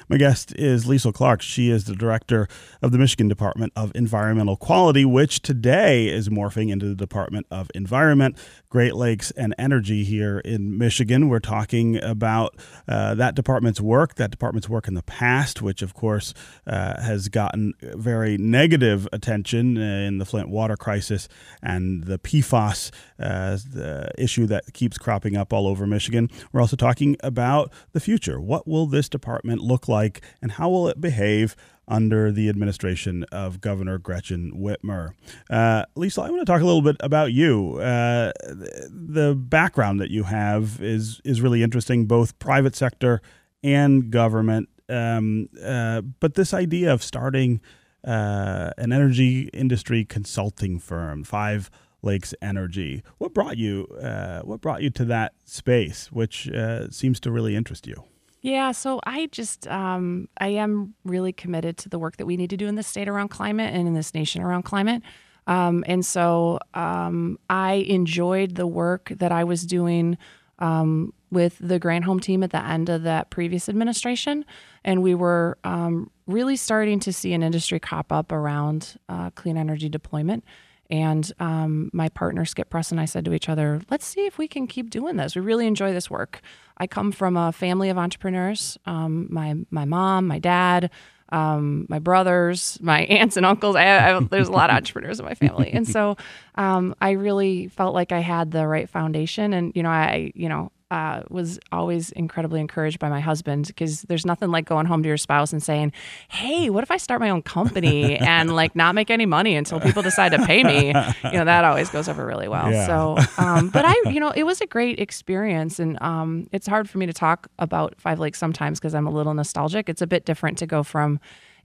My 0.09 0.17
guest 0.17 0.55
is 0.57 0.87
Liesl 0.87 1.13
Clark. 1.13 1.43
She 1.43 1.71
is 1.71 1.85
the 1.85 1.95
director 1.95 2.49
of 2.83 2.93
the 2.93 2.99
Michigan 2.99 3.29
Department 3.29 3.73
of 3.77 3.93
Environmental 3.95 4.57
Quality, 4.57 5.05
which 5.05 5.43
today 5.43 6.09
is 6.09 6.29
morphing 6.29 6.71
into 6.71 6.87
the 6.87 6.95
Department 6.95 7.47
of 7.51 7.71
Environment, 7.75 8.37
Great 8.69 8.95
Lakes, 8.95 9.31
and 9.33 9.55
Energy 9.59 10.05
here 10.05 10.39
in 10.41 10.77
Michigan. 10.77 11.29
We're 11.29 11.41
talking 11.41 12.03
about 12.03 12.57
uh, 12.89 13.15
that 13.15 13.35
department's 13.35 13.81
work, 13.81 14.17
that 14.17 14.31
department's 14.31 14.69
work 14.69 14.89
in 14.89 14.95
the 14.95 15.03
past, 15.03 15.63
which 15.63 15.83
of 15.83 15.95
course 15.95 16.35
uh, 16.67 17.01
has 17.01 17.29
gotten 17.29 17.75
very 17.81 18.37
negative 18.37 19.09
attention 19.13 19.77
in 19.77 20.19
the 20.19 20.25
Flint 20.25 20.49
water 20.49 20.77
crisis 20.77 21.29
and 21.63 22.05
the 22.05 22.19
PFAS 22.19 22.91
uh, 23.19 23.57
the 23.73 24.11
issue 24.19 24.47
that 24.47 24.73
keeps 24.73 24.99
cropping 24.99 25.37
up 25.37 25.53
all 25.53 25.67
over 25.67 25.87
Michigan. 25.87 26.29
We're 26.53 26.61
also 26.61 26.77
talking 26.77 27.17
about 27.21 27.73
the 27.93 28.01
future. 28.01 28.41
What 28.41 28.67
will 28.67 28.87
this 28.87 29.09
department 29.09 29.61
look 29.65 29.89
like 29.89 30.21
and 30.41 30.53
how 30.53 30.69
will 30.69 30.89
it 30.89 31.01
behave 31.01 31.57
under 31.87 32.33
the 32.33 32.49
administration 32.49 33.25
of 33.25 33.61
Governor 33.61 33.99
Gretchen 33.99 34.53
Whitmer. 34.57 35.11
Uh, 35.51 35.85
Lisa, 35.97 36.23
I 36.23 36.31
want 36.31 36.41
to 36.41 36.51
talk 36.51 36.63
a 36.63 36.65
little 36.65 36.83
bit 36.83 36.97
about 37.01 37.33
you. 37.33 37.79
Uh, 37.79 38.33
the 38.43 39.35
background 39.37 40.01
that 40.01 40.11
you 40.11 40.25
have 40.25 40.81
is 40.81 41.21
is 41.25 41.41
really 41.41 41.63
interesting, 41.63 42.07
both 42.07 42.39
private 42.39 42.75
sector 42.75 43.21
and 43.63 44.11
government. 44.11 44.69
Um, 44.89 45.49
uh, 45.63 46.03
but 46.03 46.35
this 46.35 46.53
idea 46.53 46.93
of 46.93 47.03
starting 47.03 47.61
uh, 48.05 48.71
an 48.77 48.93
energy 48.93 49.49
industry 49.53 50.05
consulting 50.05 50.79
firm, 50.79 51.25
Five 51.25 51.71
Lakes 52.03 52.35
Energy, 52.43 53.03
what 53.17 53.33
brought 53.33 53.57
you? 53.57 53.87
Uh, 54.01 54.41
what 54.43 54.61
brought 54.61 54.83
you 54.83 54.91
to 54.91 55.05
that 55.07 55.33
space, 55.47 56.13
which 56.13 56.49
uh, 56.51 56.91
seems 56.91 57.19
to 57.21 57.31
really 57.31 57.57
interest 57.57 57.87
you? 57.87 58.05
Yeah, 58.45 58.73
so 58.73 59.01
I 59.07 59.29
just 59.33 59.67
um, 59.69 60.29
I 60.39 60.49
am 60.49 60.93
really 61.03 61.33
committed 61.33 61.79
to 61.79 61.89
the 61.89 61.99
work 61.99 62.19
that 62.19 62.27
we 62.27 62.37
need 62.37 62.51
to 62.51 62.59
do 62.59 62.67
in 62.67 62.75
this 62.75 62.87
state 62.87 63.09
around 63.09 63.29
climate 63.29 63.73
and 63.73 63.89
in 63.89 63.95
this 63.95 64.13
nation 64.13 64.43
around 64.43 64.65
climate. 64.65 65.01
Um, 65.47 65.83
and 65.87 66.05
so 66.05 66.59
um, 66.75 67.39
I 67.49 67.87
enjoyed 67.89 68.57
the 68.57 68.67
work 68.67 69.11
that 69.17 69.33
I 69.33 69.45
was 69.45 69.65
doing 69.65 70.19
um, 70.59 71.15
with 71.31 71.57
the 71.59 71.81
Granholm 71.81 72.21
team 72.21 72.43
at 72.43 72.51
the 72.51 72.63
end 72.63 72.91
of 72.91 73.05
that 73.05 73.31
previous 73.31 73.67
administration, 73.71 74.45
and 74.85 75.03
we 75.03 75.15
were 75.15 75.57
um, 75.65 76.11
really 76.27 76.57
starting 76.57 77.01
to 77.01 77.15
see 77.15 77.33
an 77.33 77.43
industry 77.43 77.81
crop 77.81 78.13
up 78.13 78.31
around 78.31 78.99
uh, 79.09 79.31
clean 79.31 79.57
energy 79.57 79.89
deployment. 79.89 80.45
And 80.91 81.31
um, 81.41 81.91
my 81.93 82.09
partner 82.11 82.45
Skip 82.45 82.71
Pruss 82.71 82.91
and 82.91 83.01
I 83.01 83.07
said 83.07 83.25
to 83.25 83.33
each 83.33 83.49
other, 83.49 83.81
"Let's 83.91 84.07
see 84.07 84.27
if 84.27 84.39
we 84.39 84.49
can 84.49 84.67
keep 84.67 84.91
doing 84.91 85.17
this. 85.17 85.35
We 85.35 85.43
really 85.43 85.67
enjoy 85.67 85.93
this 85.93 86.11
work." 86.11 86.41
I 86.77 86.87
come 86.87 87.13
from 87.13 87.37
a 87.37 87.53
family 87.53 87.89
of 87.89 87.99
entrepreneurs. 87.99 88.79
Um, 88.87 89.29
my 89.31 89.55
my 89.71 89.85
mom, 89.85 90.27
my 90.27 90.39
dad, 90.39 90.91
um, 91.31 91.87
my 91.89 91.99
brothers, 91.99 92.79
my 92.81 93.01
aunts 93.05 93.37
and 93.37 93.47
uncles. 93.47 93.77
I, 93.77 94.11
I, 94.11 94.21
there's 94.21 94.49
a 94.49 94.53
lot 94.53 94.71
of 94.71 94.77
entrepreneurs 94.77 95.19
in 95.19 95.25
my 95.25 95.35
family, 95.35 95.71
and 95.73 95.87
so 95.89 96.17
um, 96.57 96.95
I 97.01 97.13
really 97.13 97.69
felt 97.69 97.95
like 97.95 98.13
I 98.13 98.21
had 98.21 98.51
the 98.51 98.67
right 98.67 98.89
foundation. 98.89 99.53
And 99.53 99.73
you 99.75 99.83
know, 99.83 99.91
I 99.91 100.33
you 100.35 100.49
know 100.49 100.71
uh, 100.95 101.25
was 101.29 101.59
always 101.73 102.13
incredibly 102.13 102.61
encouraged 102.61 103.01
by 103.01 103.09
my 103.09 103.19
husband 103.19 103.67
because 103.67 104.03
there's 104.03 104.25
nothing 104.25 104.53
like 104.53 104.65
going 104.65 104.87
home 104.87 105.03
to 105.03 105.09
your 105.09 105.17
spouse 105.17 105.53
and 105.53 105.61
saying, 105.61 105.93
"Hey, 106.29 106.71
what 106.71 106.85
if 106.85 106.91
I 106.93 106.99
start 106.99 107.21
my 107.21 107.31
own 107.31 107.43
company 107.43 108.17
and 108.19 108.55
like 108.55 108.77
not 108.77 108.95
make 108.95 109.11
any 109.11 109.27
money 109.27 109.57
until 109.57 109.81
people 109.81 110.03
decide 110.03 110.29
to 110.31 110.47
pay 110.47 110.63
me?" 110.63 110.87
You 111.25 111.39
know, 111.39 111.45
that 111.47 111.65
always 111.65 111.91
goes 111.91 112.09
over 112.09 112.25
really 112.25 112.47
well. 112.47 112.71
Yeah. 112.71 112.87
So, 112.87 113.17
um, 113.39 113.71
but 113.71 113.85
I, 113.85 113.95
you 114.09 114.21
know, 114.21 114.31
it 114.31 114.45
was 114.45 114.61
a 114.61 114.67
great 114.67 115.01
experience, 115.01 115.81
and 115.81 116.01
um, 116.01 116.47
it's 116.53 116.69
hard 116.69 116.89
for 116.89 116.99
me 116.99 117.07
to 117.07 117.13
talk 117.13 117.49
about 117.59 118.01
Five 118.01 118.21
Lakes 118.21 118.39
sometimes 118.39 118.79
because 118.79 118.95
I'm 118.95 119.09
a 119.09 119.11
little 119.11 119.35
nostalgic. 119.35 119.89
It's 119.89 120.03
a 120.03 120.07
bit 120.07 120.25
different 120.25 120.59
to 120.59 120.67
go 120.67 120.85
from 120.85 121.19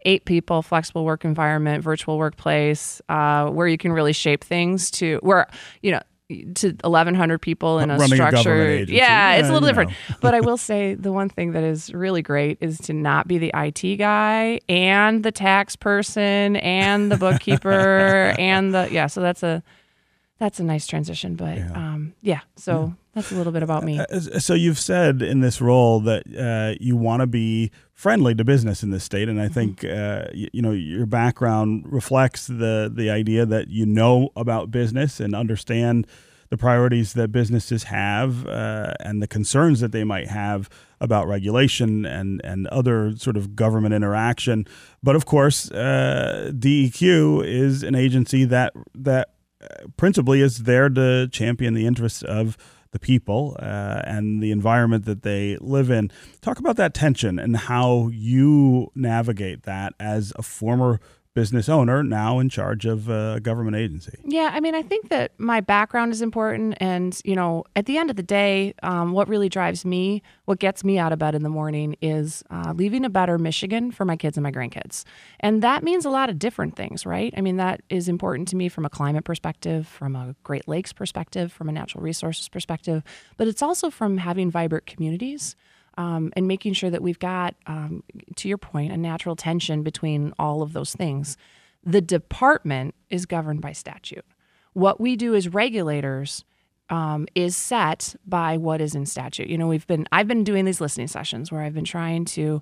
eight 0.06 0.26
people, 0.26 0.64
flexible 0.64 1.06
work 1.06 1.24
environment, 1.24 1.84
virtual 1.84 2.18
workplace, 2.18 3.00
uh, 3.10 3.48
where 3.52 3.68
you 3.68 3.78
can 3.78 3.92
really 3.92 4.14
shape 4.14 4.44
things 4.44 4.90
to 4.90 5.20
where, 5.22 5.48
you 5.84 5.92
know, 5.92 6.02
to 6.30 6.76
1100 6.84 7.42
people 7.42 7.80
in 7.80 7.90
a 7.90 7.98
Running 7.98 8.18
structure 8.18 8.64
a 8.64 8.86
yeah, 8.86 8.86
yeah, 8.88 9.34
it's 9.36 9.50
a 9.50 9.52
little 9.52 9.68
different 9.68 9.90
know. 9.90 10.16
but 10.22 10.36
i 10.36 10.40
will 10.42 10.58
say 10.58 10.94
the 10.94 11.12
one 11.12 11.28
thing 11.28 11.54
that 11.54 11.64
is 11.64 11.92
really 11.92 12.22
great 12.22 12.60
is 12.62 12.78
to 12.80 12.94
not 12.94 13.28
be 13.28 13.40
the 13.40 13.52
it 13.56 13.98
guy 13.98 14.60
and 14.70 15.24
the 15.24 15.32
tax 15.32 15.76
person 15.76 16.56
and 16.58 17.12
the 17.12 17.18
bookkeeper 17.18 18.36
and 18.40 18.76
the 18.76 18.88
yeah 18.92 19.08
so 19.08 19.22
that's 19.22 19.42
a 19.42 19.64
that's 20.38 20.60
a 20.60 20.64
nice 20.64 20.86
transition 20.86 21.36
but 21.36 21.58
yeah, 21.58 21.72
um, 21.74 22.14
yeah 22.22 22.42
so 22.56 22.86
yeah. 22.86 22.94
that's 23.16 23.32
a 23.32 23.36
little 23.36 23.52
bit 23.52 23.64
about 23.64 23.84
me 23.84 24.00
uh, 24.00 24.20
so 24.20 24.54
you've 24.54 24.80
said 24.80 25.24
in 25.24 25.40
this 25.40 25.60
role 25.60 26.00
that 26.00 26.24
uh, 26.38 26.78
you 26.80 26.96
want 26.96 27.22
to 27.22 27.28
be 27.28 27.72
friendly 28.00 28.34
to 28.34 28.46
business 28.46 28.82
in 28.82 28.92
this 28.92 29.04
state 29.04 29.28
and 29.28 29.42
i 29.42 29.44
mm-hmm. 29.44 29.54
think 29.54 29.84
uh, 29.84 30.24
you, 30.34 30.48
you, 30.54 30.62
know 30.62 30.72
your 30.72 31.06
background 31.06 31.84
reflects 31.86 32.48
the 32.48 32.90
the 32.96 33.10
idea 33.10 33.46
that 33.46 33.68
you 33.68 33.86
know 33.86 34.30
about 34.38 34.72
business 34.72 35.20
and 35.20 35.36
understand 35.36 36.08
the 36.50 36.56
priorities 36.56 37.12
that 37.12 37.28
businesses 37.28 37.84
have 37.84 38.48
uh, 38.48 38.94
and 39.02 39.22
the 39.22 39.28
concerns 39.28 39.82
that 39.82 39.92
they 39.92 40.06
might 40.06 40.30
have 40.30 40.70
about 41.02 41.28
regulation 41.28 42.06
and, 42.06 42.40
and 42.46 42.68
other 42.68 43.16
sort 43.18 43.38
of 43.38 43.56
government 43.56 43.94
interaction. 43.94 44.66
But 45.04 45.16
of 45.16 45.28
course, 45.28 45.70
uh, 45.70 46.52
DEQ 46.56 47.46
is 47.46 47.84
an 47.84 47.94
agency 47.94 48.46
that 48.46 48.74
that 48.96 49.30
principally 49.98 50.42
is 50.42 50.60
there 50.60 50.90
to 50.90 51.28
champion 51.28 51.74
the 51.74 51.86
interests 51.86 52.24
of 52.24 52.58
the 52.92 53.00
people 53.00 53.56
uh, 53.60 54.02
and 54.06 54.42
the 54.42 54.52
environment 54.52 55.06
that 55.06 55.24
they 55.24 55.58
live 55.62 55.90
in. 55.90 56.12
Talk 56.42 56.60
about 56.60 56.76
that 56.78 56.94
tension 56.94 57.40
and 57.40 57.56
how 57.56 58.10
you 58.12 58.92
navigate 58.96 59.64
that 59.64 59.94
as 60.00 60.34
a 60.36 60.42
former 60.42 61.00
business 61.36 61.70
owner 61.70 62.04
now 62.04 62.40
in 62.40 62.50
charge 62.50 62.86
of 62.86 63.08
a 63.08 63.40
government 63.42 63.76
agency. 63.76 64.18
Yeah, 64.26 64.50
I 64.52 64.60
mean, 64.60 64.76
I 64.76 64.82
think 64.82 65.10
that 65.10 65.32
my 65.38 65.62
background 65.62 66.12
is 66.12 66.22
important. 66.22 66.76
And, 66.80 67.20
you 67.24 67.36
know, 67.36 67.64
at 67.76 67.86
the 67.86 67.98
end 67.98 68.10
of 68.10 68.16
the 68.16 68.24
day, 68.24 68.74
um, 68.82 69.12
what 69.12 69.28
really 69.28 69.48
drives 69.48 69.86
me, 69.86 70.22
what 70.46 70.60
gets 70.60 70.84
me 70.84 70.98
out 70.98 71.14
of 71.14 71.20
bed 71.20 71.36
in 71.36 71.44
the 71.44 71.50
morning 71.50 71.96
is 72.02 72.44
uh, 72.50 72.74
leaving 72.76 73.06
a 73.06 73.10
better 73.10 73.38
Michigan 73.38 73.92
for 73.92 74.06
my 74.06 74.16
kids 74.16 74.38
and 74.38 74.44
my 74.44 74.52
grandkids. 74.52 75.04
And 75.40 75.62
that 75.62 75.84
means 75.84 76.04
a 76.04 76.10
lot 76.10 76.30
of 76.30 76.40
different 76.40 76.76
things, 76.76 77.06
right? 77.06 77.34
I 77.38 77.42
mean, 77.42 77.58
that 77.58 77.82
is 77.90 78.10
important 78.10 78.48
to 78.50 78.56
me 78.56 78.68
from 78.68 78.86
a 78.86 78.90
climate 78.90 79.24
perspective, 79.24 79.88
from 79.88 80.16
a 80.16 80.36
Great 80.44 80.68
Lakes 80.68 80.94
perspective, 80.94 81.52
from 81.52 81.70
a 81.70 81.72
natural 81.72 82.04
resources 82.04 82.50
perspective, 82.50 83.04
but 83.38 83.48
it's 83.48 83.62
also 83.62 83.90
from 83.90 84.18
having 84.18 84.50
vibrant 84.50 84.88
communities 84.88 85.56
um, 85.98 86.32
and 86.36 86.48
making 86.48 86.74
sure 86.74 86.90
that 86.90 87.02
we've 87.02 87.20
got, 87.20 87.56
um, 87.68 88.04
to 88.36 88.48
your 88.48 88.58
point, 88.58 88.92
a 88.92 88.98
natural 88.98 89.36
tension 89.36 89.84
between 89.84 90.34
all 90.40 90.62
of 90.62 90.74
those 90.74 90.94
things. 90.94 91.38
The 91.84 92.02
department 92.02 92.96
is 93.10 93.26
governed 93.26 93.62
by 93.62 93.72
statute. 93.72 94.26
What 94.74 95.00
we 95.00 95.16
do 95.16 95.36
as 95.36 95.50
regulators 95.50 96.46
um, 96.90 97.28
is 97.36 97.56
set 97.56 98.16
by 98.26 98.58
what 98.58 98.82
is 98.82 98.96
in 98.96 99.06
statute. 99.06 99.48
You 99.48 99.58
know, 99.58 99.68
we've 99.68 99.88
been 99.88 100.08
I've 100.12 100.28
been 100.28 100.44
doing 100.44 100.66
these 100.66 100.82
listening 100.82 101.08
sessions 101.08 101.52
where 101.52 101.62
I've 101.62 101.74
been 101.74 101.86
trying 101.86 102.26
to 102.26 102.62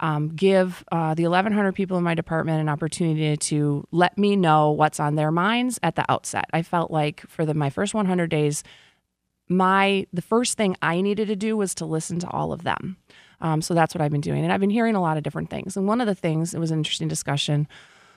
um, 0.00 0.34
give 0.34 0.84
uh, 0.90 1.14
the 1.14 1.24
1,100 1.24 1.72
people 1.72 1.96
in 1.96 2.04
my 2.04 2.14
department 2.14 2.60
an 2.60 2.68
opportunity 2.68 3.36
to 3.36 3.86
let 3.92 4.18
me 4.18 4.36
know 4.36 4.70
what's 4.70 4.98
on 4.98 5.14
their 5.14 5.30
minds 5.30 5.78
at 5.82 5.94
the 5.96 6.10
outset. 6.10 6.46
I 6.52 6.62
felt 6.62 6.90
like 6.90 7.20
for 7.28 7.46
the, 7.46 7.54
my 7.54 7.70
first 7.70 7.94
100 7.94 8.28
days, 8.28 8.64
my 9.48 10.06
the 10.12 10.22
first 10.22 10.56
thing 10.56 10.76
I 10.82 11.00
needed 11.00 11.28
to 11.28 11.36
do 11.36 11.56
was 11.56 11.74
to 11.76 11.86
listen 11.86 12.18
to 12.20 12.30
all 12.30 12.52
of 12.52 12.62
them. 12.62 12.96
Um, 13.40 13.60
so 13.60 13.74
that's 13.74 13.94
what 13.94 14.00
I've 14.00 14.12
been 14.12 14.20
doing, 14.20 14.42
and 14.42 14.52
I've 14.52 14.60
been 14.60 14.70
hearing 14.70 14.94
a 14.94 15.02
lot 15.02 15.16
of 15.16 15.22
different 15.22 15.50
things. 15.50 15.76
And 15.76 15.86
one 15.86 16.00
of 16.00 16.06
the 16.06 16.14
things 16.14 16.54
it 16.54 16.60
was 16.60 16.70
an 16.70 16.78
interesting 16.78 17.08
discussion 17.08 17.68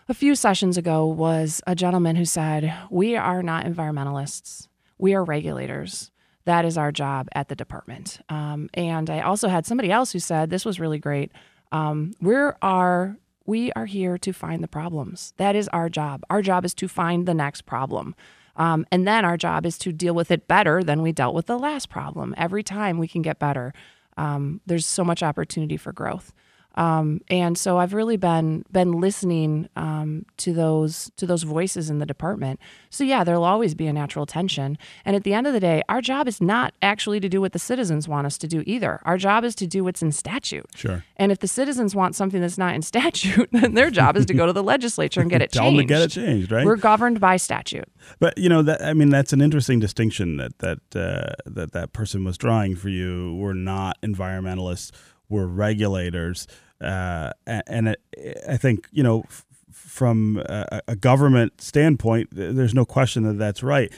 a 0.09 0.13
few 0.13 0.35
sessions 0.35 0.77
ago 0.77 1.05
was 1.05 1.61
a 1.67 1.75
gentleman 1.75 2.15
who 2.15 2.25
said, 2.25 2.73
"We 2.89 3.15
are 3.17 3.43
not 3.43 3.65
environmentalists. 3.65 4.67
We 4.97 5.13
are 5.13 5.23
regulators." 5.23 6.11
That 6.45 6.63
is 6.63 6.77
our 6.77 6.93
job 6.93 7.27
at 7.33 7.49
the 7.49 7.55
department. 7.55 8.21
Um, 8.29 8.69
and 8.73 9.09
I 9.09 9.19
also 9.19 9.49
had 9.49 9.65
somebody 9.65 9.91
else 9.91 10.13
who 10.13 10.19
said 10.19 10.49
this 10.49 10.63
was 10.63 10.79
really 10.79 10.97
great. 10.97 11.33
Um, 11.73 12.13
we 12.21 12.35
are 12.35 13.17
we 13.45 13.71
are 13.73 13.85
here 13.85 14.17
to 14.17 14.33
find 14.33 14.63
the 14.63 14.67
problems. 14.67 15.33
That 15.37 15.55
is 15.55 15.67
our 15.69 15.89
job. 15.89 16.23
Our 16.29 16.41
job 16.41 16.63
is 16.63 16.73
to 16.75 16.87
find 16.87 17.25
the 17.25 17.33
next 17.33 17.65
problem. 17.65 18.15
Um, 18.57 18.85
and 18.91 19.07
then 19.07 19.23
our 19.23 19.37
job 19.37 19.65
is 19.65 19.77
to 19.79 19.93
deal 19.93 20.13
with 20.13 20.31
it 20.31 20.47
better 20.47 20.83
than 20.83 21.01
we 21.01 21.11
dealt 21.11 21.35
with 21.35 21.45
the 21.45 21.57
last 21.57 21.89
problem. 21.89 22.33
Every 22.37 22.63
time 22.63 22.97
we 22.97 23.07
can 23.07 23.21
get 23.21 23.39
better. 23.39 23.73
Um, 24.17 24.61
there's 24.65 24.85
so 24.85 25.03
much 25.03 25.23
opportunity 25.23 25.77
for 25.77 25.93
growth. 25.93 26.33
Um, 26.77 27.21
and 27.27 27.57
so 27.57 27.79
I've 27.79 27.93
really 27.93 28.17
been 28.17 28.63
been 28.71 28.93
listening 28.93 29.67
um, 29.75 30.25
to 30.37 30.53
those 30.53 31.11
to 31.17 31.25
those 31.25 31.41
voices 31.43 31.89
in 31.89 31.97
the 31.97 32.05
department. 32.05 32.59
So 32.91 33.03
yeah, 33.03 33.23
there'll 33.23 33.43
always 33.43 33.73
be 33.73 33.87
a 33.87 33.93
natural 33.93 34.27
tension. 34.27 34.77
And 35.03 35.15
at 35.15 35.23
the 35.23 35.33
end 35.33 35.47
of 35.47 35.53
the 35.53 35.59
day, 35.59 35.81
our 35.89 36.01
job 36.01 36.27
is 36.27 36.39
not 36.39 36.75
actually 36.83 37.19
to 37.19 37.27
do 37.27 37.41
what 37.41 37.53
the 37.53 37.59
citizens 37.59 38.07
want 38.07 38.27
us 38.27 38.37
to 38.37 38.47
do 38.47 38.63
either. 38.67 39.01
Our 39.03 39.17
job 39.17 39.43
is 39.43 39.55
to 39.55 39.67
do 39.67 39.83
what's 39.83 40.03
in 40.03 40.11
statute. 40.11 40.67
Sure. 40.75 41.03
And 41.17 41.31
if 41.31 41.39
the 41.39 41.47
citizens 41.47 41.95
want 41.95 42.15
something 42.15 42.39
that's 42.39 42.59
not 42.59 42.75
in 42.75 42.83
statute, 42.83 43.49
then 43.51 43.73
their 43.73 43.89
job 43.89 44.15
is 44.15 44.27
to 44.27 44.35
go 44.35 44.45
to 44.45 44.53
the 44.53 44.63
legislature 44.63 45.19
and 45.19 45.31
get 45.31 45.41
it 45.41 45.51
Tell 45.57 45.63
changed. 45.63 45.79
them 45.79 45.87
to 45.87 45.93
get 45.93 46.01
it 46.03 46.11
changed, 46.11 46.51
right? 46.51 46.65
We're 46.65 46.75
governed 46.75 47.19
by 47.19 47.37
statute. 47.37 47.89
But 48.19 48.37
you 48.37 48.49
know 48.49 48.61
that 48.61 48.83
I 48.83 48.93
mean 48.93 49.09
that's 49.09 49.33
an 49.33 49.41
interesting 49.41 49.79
distinction 49.79 50.37
that 50.37 50.59
that 50.59 50.79
uh, 50.95 51.33
that 51.47 51.71
that 51.71 51.93
person 51.93 52.23
was 52.23 52.37
drawing 52.37 52.75
for 52.75 52.89
you. 52.89 53.35
We're 53.35 53.53
not 53.53 53.99
environmentalists. 54.03 54.91
We're 55.29 55.47
regulators. 55.47 56.47
Uh, 56.81 57.31
and 57.45 57.89
it, 57.89 58.01
I 58.47 58.57
think 58.57 58.87
you 58.91 59.03
know 59.03 59.23
f- 59.27 59.45
from 59.71 60.43
a, 60.45 60.81
a, 60.87 60.95
government 60.95 61.59
standpoint, 61.59 62.29
there's 62.31 62.73
no 62.73 62.85
question 62.85 63.23
that 63.23 63.37
that's 63.39 63.63
right. 63.63 63.91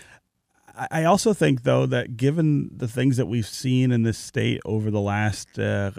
I 0.91 1.03
also 1.03 1.33
think, 1.33 1.63
though, 1.63 1.85
that 1.87 2.15
given 2.15 2.69
the 2.73 2.87
things 2.87 3.17
that 3.17 3.25
we've 3.25 3.47
seen 3.47 3.91
in 3.91 4.03
this 4.03 4.17
state 4.17 4.61
over 4.63 4.89
the 4.89 5.01
last 5.01 5.59
uh, 5.59 5.91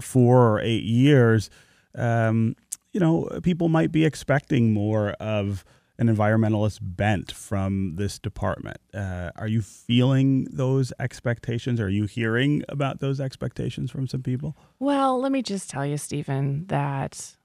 four 0.00 0.48
or 0.48 0.60
eight 0.60 0.84
years, 0.84 1.50
um, 1.94 2.56
you 2.92 3.00
know, 3.00 3.28
people 3.42 3.68
might 3.68 3.92
be 3.92 4.04
expecting 4.04 4.72
more 4.72 5.10
of 5.20 5.64
an 5.98 6.08
environmentalist 6.08 6.80
bent 6.82 7.30
from 7.30 7.94
this 7.96 8.18
department. 8.18 8.78
Uh, 8.92 9.30
are 9.36 9.46
you 9.46 9.62
feeling 9.62 10.46
those 10.50 10.92
expectations? 10.98 11.80
Are 11.80 11.88
you 11.88 12.06
hearing 12.06 12.64
about 12.68 13.00
those 13.00 13.20
expectations 13.20 13.90
from 13.90 14.06
some 14.08 14.22
people? 14.22 14.56
Well, 14.78 15.20
let 15.20 15.30
me 15.30 15.42
just 15.42 15.70
tell 15.70 15.86
you, 15.86 15.96
Stephen, 15.96 16.66
that 16.66 17.36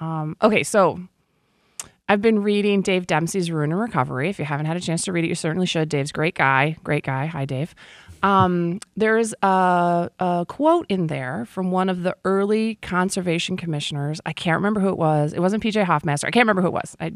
um, 0.00 0.36
okay, 0.42 0.62
so 0.62 1.00
I've 2.08 2.20
been 2.20 2.42
reading 2.42 2.82
Dave 2.82 3.06
Dempsey's 3.06 3.50
Ruin 3.50 3.72
and 3.72 3.80
Recovery. 3.80 4.28
If 4.28 4.38
you 4.38 4.44
haven't 4.44 4.66
had 4.66 4.76
a 4.76 4.80
chance 4.80 5.02
to 5.04 5.12
read 5.12 5.24
it, 5.24 5.28
you 5.28 5.34
certainly 5.34 5.66
should. 5.66 5.88
Dave's 5.88 6.12
great 6.12 6.34
guy, 6.34 6.76
great 6.84 7.04
guy. 7.04 7.26
Hi, 7.26 7.44
Dave. 7.44 7.74
Um, 8.22 8.80
there's 8.96 9.34
a, 9.42 10.10
a 10.18 10.46
quote 10.48 10.86
in 10.88 11.06
there 11.08 11.44
from 11.46 11.70
one 11.70 11.88
of 11.88 12.02
the 12.02 12.16
early 12.24 12.76
conservation 12.76 13.56
commissioners. 13.56 14.20
I 14.26 14.32
can't 14.32 14.56
remember 14.56 14.80
who 14.80 14.88
it 14.88 14.98
was. 14.98 15.32
It 15.32 15.40
wasn't 15.40 15.62
PJ 15.62 15.84
Hoffmaster. 15.84 16.24
I 16.24 16.30
can't 16.30 16.44
remember 16.44 16.62
who 16.62 16.68
it 16.68 16.72
was. 16.72 16.96
I 17.00 17.12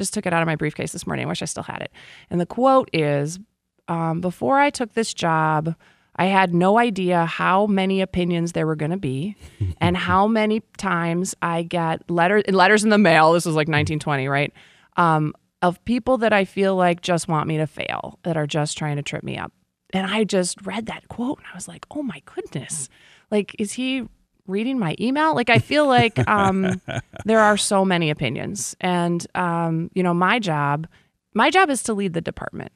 just 0.00 0.14
took 0.14 0.24
it 0.24 0.32
out 0.32 0.40
of 0.42 0.46
my 0.46 0.56
briefcase 0.56 0.92
this 0.92 1.06
morning. 1.06 1.26
I 1.26 1.28
wish 1.28 1.42
I 1.42 1.44
still 1.44 1.62
had 1.62 1.82
it. 1.82 1.92
And 2.30 2.40
the 2.40 2.46
quote 2.46 2.88
is 2.94 3.38
um, 3.86 4.22
Before 4.22 4.58
I 4.58 4.70
took 4.70 4.94
this 4.94 5.12
job, 5.12 5.74
I 6.16 6.24
had 6.24 6.54
no 6.54 6.78
idea 6.78 7.26
how 7.26 7.66
many 7.66 8.00
opinions 8.00 8.52
there 8.52 8.66
were 8.66 8.76
going 8.76 8.92
to 8.92 8.96
be 8.96 9.36
and 9.80 9.96
how 9.96 10.26
many 10.26 10.60
times 10.78 11.34
I 11.42 11.62
get 11.62 12.10
letters 12.10 12.44
letters 12.48 12.82
in 12.82 12.88
the 12.88 12.98
mail. 12.98 13.34
This 13.34 13.44
was 13.44 13.54
like 13.54 13.68
1920, 13.68 14.26
right? 14.28 14.52
Um, 14.96 15.34
of 15.60 15.84
people 15.84 16.16
that 16.18 16.32
I 16.32 16.46
feel 16.46 16.74
like 16.74 17.02
just 17.02 17.28
want 17.28 17.46
me 17.46 17.58
to 17.58 17.66
fail, 17.66 18.18
that 18.22 18.38
are 18.38 18.46
just 18.46 18.78
trying 18.78 18.96
to 18.96 19.02
trip 19.02 19.22
me 19.22 19.36
up. 19.36 19.52
And 19.92 20.10
I 20.10 20.24
just 20.24 20.64
read 20.64 20.86
that 20.86 21.08
quote 21.08 21.38
and 21.38 21.46
I 21.52 21.54
was 21.54 21.68
like, 21.68 21.84
oh 21.90 22.02
my 22.02 22.22
goodness. 22.24 22.88
Like, 23.30 23.54
is 23.58 23.72
he 23.72 24.08
reading 24.50 24.78
my 24.78 24.96
email. 25.00 25.34
Like 25.34 25.50
I 25.50 25.58
feel 25.58 25.86
like 25.86 26.18
um, 26.28 26.80
there 27.24 27.40
are 27.40 27.56
so 27.56 27.84
many 27.84 28.10
opinions, 28.10 28.76
and 28.80 29.26
um, 29.34 29.90
you 29.94 30.02
know, 30.02 30.14
my 30.14 30.38
job, 30.38 30.86
my 31.34 31.50
job 31.50 31.70
is 31.70 31.82
to 31.84 31.94
lead 31.94 32.12
the 32.12 32.20
department. 32.20 32.72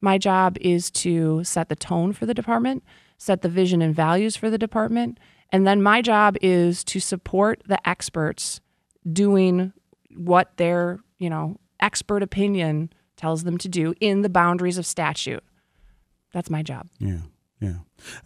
My 0.00 0.18
job 0.18 0.58
is 0.60 0.90
to 0.90 1.42
set 1.44 1.68
the 1.68 1.76
tone 1.76 2.12
for 2.12 2.26
the 2.26 2.34
department, 2.34 2.84
set 3.16 3.42
the 3.42 3.48
vision 3.48 3.80
and 3.80 3.94
values 3.94 4.36
for 4.36 4.50
the 4.50 4.58
department, 4.58 5.18
and 5.50 5.66
then 5.66 5.82
my 5.82 6.02
job 6.02 6.36
is 6.42 6.84
to 6.84 7.00
support 7.00 7.62
the 7.66 7.88
experts 7.88 8.60
doing 9.10 9.72
what 10.16 10.56
their 10.56 11.00
you 11.18 11.30
know 11.30 11.56
expert 11.80 12.22
opinion 12.22 12.92
tells 13.16 13.44
them 13.44 13.56
to 13.58 13.68
do 13.68 13.94
in 14.00 14.22
the 14.22 14.28
boundaries 14.28 14.78
of 14.78 14.86
statute. 14.86 15.44
That's 16.32 16.50
my 16.50 16.62
job. 16.62 16.88
Yeah. 16.98 17.20
Yeah. 17.64 17.76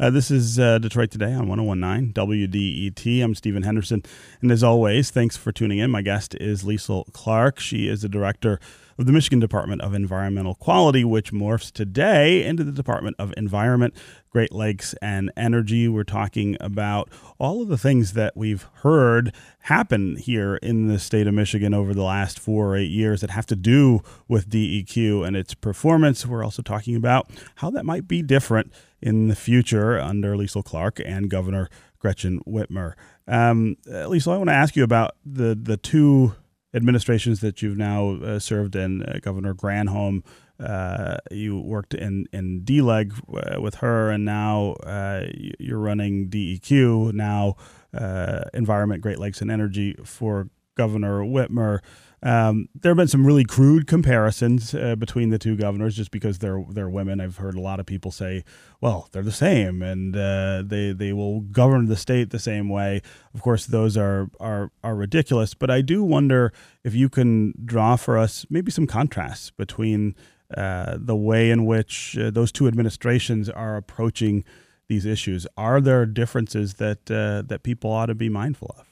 Uh, 0.01 0.11
this 0.11 0.33
is 0.33 0.59
uh, 0.59 0.79
Detroit 0.79 1.13
Today 1.13 1.33
on 1.33 1.47
1019 1.47 2.13
WDET. 2.13 3.23
I'm 3.23 3.37
Stephen 3.37 3.63
Henderson. 3.63 4.03
And 4.43 4.51
as 4.51 4.65
always, 4.65 5.13
thanks 5.13 5.37
for 5.37 5.53
tuning 5.53 5.79
in. 5.79 5.93
My 5.93 6.03
guest 6.03 6.35
is 6.41 6.65
Liesl 6.65 7.13
Clark. 7.13 7.61
She 7.61 7.89
is 7.89 8.03
the 8.03 8.09
director 8.09 8.59
of 8.99 9.07
the 9.07 9.13
Michigan 9.13 9.39
Department 9.39 9.81
of 9.81 9.95
Environmental 9.95 10.57
Quality, 10.57 11.05
which 11.05 11.33
morphs 11.33 11.71
today 11.71 12.45
into 12.45 12.65
the 12.65 12.73
Department 12.73 13.15
of 13.21 13.33
Environment, 13.37 13.95
Great 14.31 14.53
Lakes, 14.53 14.93
and 15.01 15.31
Energy. 15.37 15.87
We're 15.87 16.03
talking 16.03 16.57
about 16.59 17.09
all 17.39 17.63
of 17.63 17.69
the 17.69 17.79
things 17.79 18.15
that 18.15 18.37
we've 18.37 18.67
heard 18.83 19.33
happen 19.61 20.17
here 20.17 20.57
in 20.57 20.89
the 20.89 20.99
state 20.99 21.29
of 21.29 21.35
Michigan 21.35 21.73
over 21.75 21.95
the 21.95 22.03
last 22.03 22.41
four 22.41 22.71
or 22.71 22.77
eight 22.77 22.91
years 22.91 23.21
that 23.21 23.31
have 23.31 23.47
to 23.47 23.57
do 23.57 24.03
with 24.27 24.51
DEQ 24.51 25.25
and 25.25 25.37
its 25.37 25.55
performance. 25.55 26.27
We're 26.27 26.43
also 26.43 26.63
talking 26.63 26.97
about 26.97 27.31
how 27.57 27.71
that 27.71 27.87
might 27.87 28.09
be 28.09 28.23
different 28.23 28.73
in 29.01 29.29
the 29.29 29.37
future 29.37 29.99
under 29.99 30.35
Liesl 30.35 30.65
Clark 30.65 31.01
and 31.05 31.31
Governor 31.31 31.69
Gretchen 31.99 32.41
Whitmer. 32.47 32.95
Um, 33.27 33.77
Liesl, 33.87 34.33
I 34.33 34.37
want 34.37 34.51
to 34.51 34.55
ask 34.55 34.77
you 34.77 34.85
about 34.85 35.17
the 35.25 35.59
the 35.61 35.77
two 35.77 36.35
administrations 36.75 37.41
that 37.41 37.63
you've 37.63 37.79
now 37.79 38.15
uh, 38.17 38.39
served 38.39 38.77
in. 38.77 39.03
Uh, 39.03 39.19
Governor 39.23 39.55
Granholm, 39.55 40.23
uh, 40.61 41.17
you 41.31 41.59
worked 41.59 41.95
in 41.95 42.27
in 42.33 42.63
DLEG 42.63 43.13
uh, 43.57 43.61
with 43.61 43.77
her, 43.77 44.11
and 44.11 44.25
now 44.25 44.73
uh, 44.85 45.27
you're 45.59 45.79
running 45.79 46.29
DEQ 46.29 47.13
now, 47.13 47.57
uh, 47.95 48.43
Environment, 48.55 49.03
Great 49.03 49.19
Lakes, 49.19 49.41
and 49.41 49.51
Energy 49.51 49.97
for 50.05 50.49
Governor 50.77 51.21
Whitmer. 51.21 51.81
Um, 52.23 52.69
there 52.75 52.91
have 52.91 52.97
been 52.97 53.09
some 53.09 53.27
really 53.27 53.45
crude 53.45 53.87
comparisons 53.87 54.75
uh, 54.75 54.97
between 54.97 55.31
the 55.31 55.39
two 55.39 55.57
governors, 55.57 55.97
just 55.97 56.11
because 56.11 56.39
they're 56.39 56.65
they're 56.71 56.89
women. 56.89 57.21
I've 57.21 57.37
heard 57.37 57.55
a 57.55 57.61
lot 57.61 57.79
of 57.79 57.87
people 57.87 58.11
say, 58.11 58.45
"Well, 58.81 59.09
they're 59.13 59.23
the 59.23 59.31
same, 59.31 59.83
and 59.83 60.17
uh, 60.17 60.63
they 60.67 60.93
they 60.93 61.13
will 61.13 61.41
govern 61.41 61.87
the 61.87 61.97
state 61.97 62.31
the 62.31 62.39
same 62.39 62.69
way." 62.69 63.03
Of 63.35 63.43
course, 63.43 63.67
those 63.67 63.97
are 63.97 64.29
are 64.41 64.73
are 64.83 64.97
ridiculous. 64.97 65.55
But 65.55 65.71
I 65.71 65.81
do 65.81 66.03
wonder 66.03 66.53
if 66.83 66.95
you 66.95 67.09
can 67.09 67.55
draw 67.65 67.97
for 67.97 68.19
us 68.19 68.45
maybe 68.51 68.71
some 68.73 68.87
contrasts 68.87 69.51
between 69.51 70.17
uh, 70.57 70.97
the 70.99 71.17
way 71.17 71.51
in 71.51 71.67
which 71.67 72.17
uh, 72.19 72.31
those 72.31 72.51
two 72.51 72.67
administrations 72.67 73.49
are 73.49 73.77
approaching 73.77 74.45
these 74.89 75.05
issues. 75.05 75.47
Are 75.57 75.81
there 75.81 76.07
differences 76.07 76.75
that 76.75 77.11
uh, 77.11 77.43
that 77.47 77.63
people 77.63 77.93
ought 77.93 78.07
to 78.07 78.15
be 78.15 78.29
mindful 78.29 78.75
of? 78.77 78.88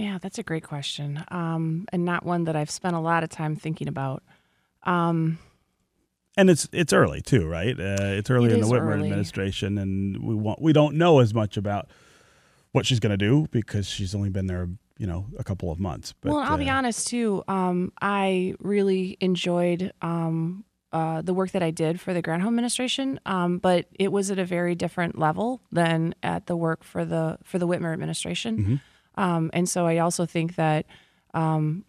Yeah, 0.00 0.16
that's 0.16 0.38
a 0.38 0.42
great 0.42 0.64
question, 0.64 1.22
um, 1.28 1.84
and 1.92 2.06
not 2.06 2.24
one 2.24 2.44
that 2.44 2.56
I've 2.56 2.70
spent 2.70 2.96
a 2.96 3.00
lot 3.00 3.22
of 3.22 3.28
time 3.28 3.54
thinking 3.54 3.86
about. 3.86 4.22
Um, 4.84 5.38
and 6.38 6.48
it's 6.48 6.66
it's 6.72 6.94
early 6.94 7.20
too, 7.20 7.46
right? 7.46 7.78
Uh, 7.78 8.16
it's 8.16 8.30
early 8.30 8.46
it 8.46 8.54
in 8.54 8.60
the 8.60 8.66
Whitmer 8.66 8.94
early. 8.94 9.02
administration, 9.02 9.76
and 9.76 10.16
we 10.24 10.34
want 10.34 10.62
we 10.62 10.72
don't 10.72 10.96
know 10.96 11.18
as 11.18 11.34
much 11.34 11.58
about 11.58 11.90
what 12.72 12.86
she's 12.86 12.98
going 12.98 13.10
to 13.10 13.18
do 13.18 13.46
because 13.50 13.86
she's 13.86 14.14
only 14.14 14.30
been 14.30 14.46
there, 14.46 14.70
you 14.96 15.06
know, 15.06 15.26
a 15.38 15.44
couple 15.44 15.70
of 15.70 15.78
months. 15.78 16.14
But, 16.18 16.32
well, 16.32 16.40
I'll 16.40 16.54
uh, 16.54 16.56
be 16.56 16.70
honest 16.70 17.08
too. 17.08 17.44
Um, 17.46 17.92
I 18.00 18.54
really 18.58 19.18
enjoyed 19.20 19.92
um, 20.00 20.64
uh, 20.94 21.20
the 21.20 21.34
work 21.34 21.50
that 21.50 21.62
I 21.62 21.72
did 21.72 22.00
for 22.00 22.14
the 22.14 22.22
Granholm 22.22 22.48
administration, 22.48 23.20
um, 23.26 23.58
but 23.58 23.84
it 23.98 24.10
was 24.10 24.30
at 24.30 24.38
a 24.38 24.46
very 24.46 24.74
different 24.74 25.18
level 25.18 25.60
than 25.70 26.14
at 26.22 26.46
the 26.46 26.56
work 26.56 26.84
for 26.84 27.04
the 27.04 27.36
for 27.44 27.58
the 27.58 27.68
Whitmer 27.68 27.92
administration. 27.92 28.80
Um, 29.16 29.50
and 29.52 29.68
so 29.68 29.86
I 29.86 29.98
also 29.98 30.26
think 30.26 30.56
that 30.56 30.86
um, 31.34 31.84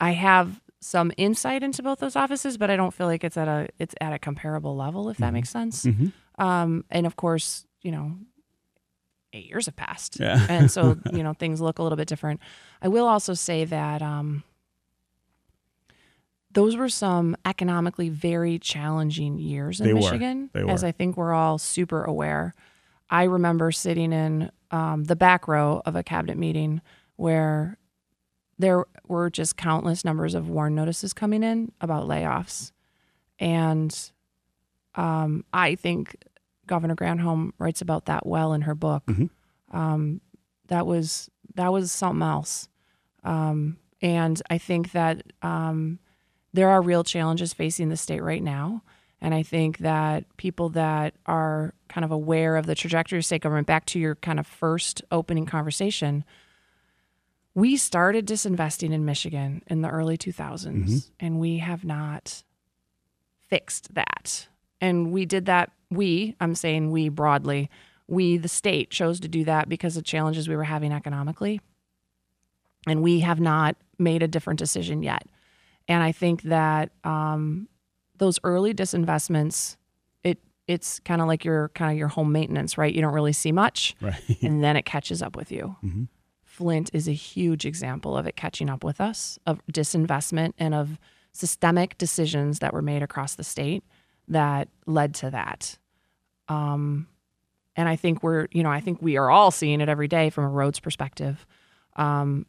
I 0.00 0.12
have 0.12 0.60
some 0.80 1.12
insight 1.16 1.62
into 1.62 1.82
both 1.82 1.98
those 1.98 2.16
offices, 2.16 2.56
but 2.56 2.70
I 2.70 2.76
don't 2.76 2.92
feel 2.92 3.06
like 3.06 3.22
it's 3.22 3.36
at 3.36 3.48
a 3.48 3.68
it's 3.78 3.94
at 4.00 4.12
a 4.12 4.18
comparable 4.18 4.76
level, 4.76 5.10
if 5.10 5.18
that 5.18 5.26
mm-hmm. 5.26 5.34
makes 5.34 5.50
sense. 5.50 5.84
Mm-hmm. 5.84 6.42
Um, 6.42 6.84
and 6.90 7.06
of 7.06 7.16
course, 7.16 7.66
you 7.82 7.92
know, 7.92 8.16
eight 9.32 9.46
years 9.46 9.66
have 9.66 9.76
passed, 9.76 10.18
yeah. 10.18 10.46
and 10.48 10.70
so 10.70 10.98
you 11.12 11.22
know 11.22 11.34
things 11.34 11.60
look 11.60 11.78
a 11.78 11.82
little 11.82 11.96
bit 11.96 12.08
different. 12.08 12.40
I 12.80 12.88
will 12.88 13.06
also 13.06 13.34
say 13.34 13.64
that 13.66 14.00
um, 14.00 14.42
those 16.50 16.76
were 16.76 16.88
some 16.88 17.36
economically 17.44 18.08
very 18.08 18.58
challenging 18.58 19.38
years 19.38 19.80
in 19.80 19.86
they 19.86 19.92
Michigan, 19.92 20.50
as 20.54 20.82
I 20.82 20.92
think 20.92 21.16
we're 21.16 21.34
all 21.34 21.58
super 21.58 22.02
aware. 22.02 22.54
I 23.10 23.24
remember 23.24 23.72
sitting 23.72 24.12
in 24.12 24.50
um, 24.70 25.04
the 25.04 25.16
back 25.16 25.48
row 25.48 25.82
of 25.84 25.96
a 25.96 26.02
cabinet 26.02 26.38
meeting 26.38 26.80
where 27.16 27.78
there 28.58 28.84
were 29.08 29.30
just 29.30 29.56
countless 29.56 30.04
numbers 30.04 30.34
of 30.34 30.48
warn 30.48 30.74
notices 30.74 31.12
coming 31.12 31.42
in 31.42 31.72
about 31.80 32.06
layoffs. 32.06 32.72
And 33.38 33.96
um, 34.94 35.44
I 35.52 35.74
think 35.74 36.16
Governor 36.66 36.94
Granholm 36.94 37.52
writes 37.58 37.80
about 37.80 38.06
that 38.06 38.26
well 38.26 38.52
in 38.52 38.62
her 38.62 38.74
book. 38.74 39.04
Mm-hmm. 39.06 39.76
Um, 39.76 40.20
that 40.68 40.86
was 40.86 41.30
that 41.54 41.72
was 41.72 41.90
something 41.90 42.22
else. 42.22 42.68
Um, 43.24 43.78
and 44.02 44.40
I 44.48 44.58
think 44.58 44.92
that 44.92 45.22
um, 45.42 45.98
there 46.52 46.68
are 46.68 46.80
real 46.80 47.04
challenges 47.04 47.52
facing 47.52 47.88
the 47.88 47.96
state 47.96 48.22
right 48.22 48.42
now. 48.42 48.82
And 49.20 49.34
I 49.34 49.42
think 49.42 49.78
that 49.78 50.24
people 50.36 50.70
that 50.70 51.14
are 51.26 51.74
kind 51.88 52.04
of 52.04 52.10
aware 52.10 52.56
of 52.56 52.66
the 52.66 52.74
trajectory 52.74 53.18
of 53.18 53.24
state 53.24 53.42
government, 53.42 53.66
back 53.66 53.84
to 53.86 53.98
your 53.98 54.14
kind 54.16 54.38
of 54.38 54.46
first 54.46 55.02
opening 55.10 55.46
conversation, 55.46 56.24
we 57.54 57.76
started 57.76 58.26
disinvesting 58.26 58.92
in 58.92 59.04
Michigan 59.04 59.62
in 59.66 59.82
the 59.82 59.88
early 59.88 60.16
2000s, 60.16 60.66
mm-hmm. 60.66 60.98
and 61.18 61.38
we 61.38 61.58
have 61.58 61.84
not 61.84 62.42
fixed 63.48 63.94
that. 63.94 64.48
And 64.80 65.12
we 65.12 65.26
did 65.26 65.46
that, 65.46 65.72
we, 65.90 66.36
I'm 66.40 66.54
saying 66.54 66.90
we 66.90 67.08
broadly, 67.08 67.68
we, 68.06 68.38
the 68.38 68.48
state, 68.48 68.90
chose 68.90 69.20
to 69.20 69.28
do 69.28 69.44
that 69.44 69.68
because 69.68 69.96
of 69.96 70.04
challenges 70.04 70.48
we 70.48 70.56
were 70.56 70.64
having 70.64 70.92
economically. 70.92 71.60
And 72.86 73.02
we 73.02 73.20
have 73.20 73.40
not 73.40 73.76
made 73.98 74.22
a 74.22 74.28
different 74.28 74.58
decision 74.58 75.02
yet. 75.02 75.26
And 75.86 76.02
I 76.02 76.12
think 76.12 76.42
that 76.42 76.90
um, 77.04 77.68
those 78.20 78.38
early 78.44 78.72
disinvestments, 78.72 79.76
it 80.22 80.38
it's 80.68 81.00
kind 81.00 81.20
of 81.20 81.26
like 81.26 81.44
your 81.44 81.70
kind 81.70 81.90
of 81.90 81.98
your 81.98 82.08
home 82.08 82.30
maintenance, 82.30 82.78
right? 82.78 82.94
You 82.94 83.00
don't 83.00 83.14
really 83.14 83.32
see 83.32 83.50
much, 83.50 83.96
right. 84.00 84.22
and 84.42 84.62
then 84.62 84.76
it 84.76 84.84
catches 84.84 85.22
up 85.22 85.34
with 85.34 85.50
you. 85.50 85.74
Mm-hmm. 85.82 86.04
Flint 86.44 86.90
is 86.92 87.08
a 87.08 87.12
huge 87.12 87.64
example 87.64 88.16
of 88.16 88.26
it 88.26 88.36
catching 88.36 88.68
up 88.68 88.84
with 88.84 89.00
us, 89.00 89.38
of 89.46 89.60
disinvestment 89.72 90.52
and 90.58 90.74
of 90.74 91.00
systemic 91.32 91.96
decisions 91.96 92.58
that 92.58 92.74
were 92.74 92.82
made 92.82 93.02
across 93.02 93.34
the 93.34 93.44
state 93.44 93.82
that 94.28 94.68
led 94.86 95.14
to 95.14 95.30
that. 95.30 95.78
Um, 96.48 97.08
and 97.76 97.88
I 97.88 97.96
think 97.96 98.22
we're, 98.22 98.48
you 98.50 98.62
know, 98.62 98.70
I 98.70 98.80
think 98.80 99.00
we 99.00 99.16
are 99.16 99.30
all 99.30 99.50
seeing 99.50 99.80
it 99.80 99.88
every 99.88 100.08
day 100.08 100.28
from 100.28 100.44
a 100.44 100.48
roads 100.48 100.80
perspective. 100.80 101.46
Um, 101.96 102.44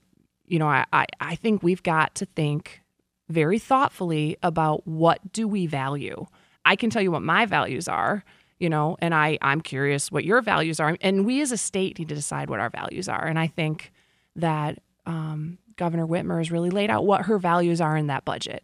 you 0.45 0.59
know, 0.59 0.67
I, 0.67 0.85
I, 0.91 1.05
I 1.21 1.35
think 1.35 1.63
we've 1.63 1.83
got 1.83 2.15
to 2.15 2.25
think 2.25 2.80
very 3.29 3.59
thoughtfully 3.59 4.37
about 4.43 4.85
what 4.87 5.31
do 5.31 5.47
we 5.47 5.67
value. 5.67 6.25
I 6.65 6.75
can 6.75 6.89
tell 6.89 7.01
you 7.01 7.11
what 7.11 7.21
my 7.21 7.45
values 7.45 7.87
are, 7.87 8.23
you 8.59 8.69
know, 8.69 8.97
and 8.99 9.15
I, 9.15 9.37
I'm 9.41 9.61
curious 9.61 10.11
what 10.11 10.25
your 10.25 10.41
values 10.41 10.79
are. 10.79 10.97
And 11.01 11.25
we 11.25 11.41
as 11.41 11.51
a 11.51 11.57
state 11.57 11.97
need 11.97 12.09
to 12.09 12.15
decide 12.15 12.49
what 12.49 12.59
our 12.59 12.69
values 12.69 13.07
are. 13.09 13.25
And 13.25 13.39
I 13.39 13.47
think 13.47 13.91
that 14.35 14.79
um, 15.05 15.57
Governor 15.77 16.05
Whitmer 16.05 16.37
has 16.37 16.51
really 16.51 16.69
laid 16.69 16.89
out 16.89 17.05
what 17.05 17.23
her 17.23 17.39
values 17.39 17.81
are 17.81 17.97
in 17.97 18.07
that 18.07 18.25
budget. 18.25 18.63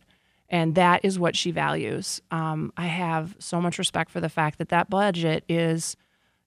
And 0.49 0.75
that 0.75 1.03
is 1.03 1.19
what 1.19 1.35
she 1.35 1.51
values. 1.51 2.21
Um, 2.31 2.71
I 2.77 2.85
have 2.85 3.35
so 3.39 3.59
much 3.59 3.77
respect 3.77 4.11
for 4.11 4.21
the 4.21 4.29
fact 4.29 4.59
that 4.59 4.69
that 4.69 4.89
budget 4.89 5.43
is, 5.49 5.97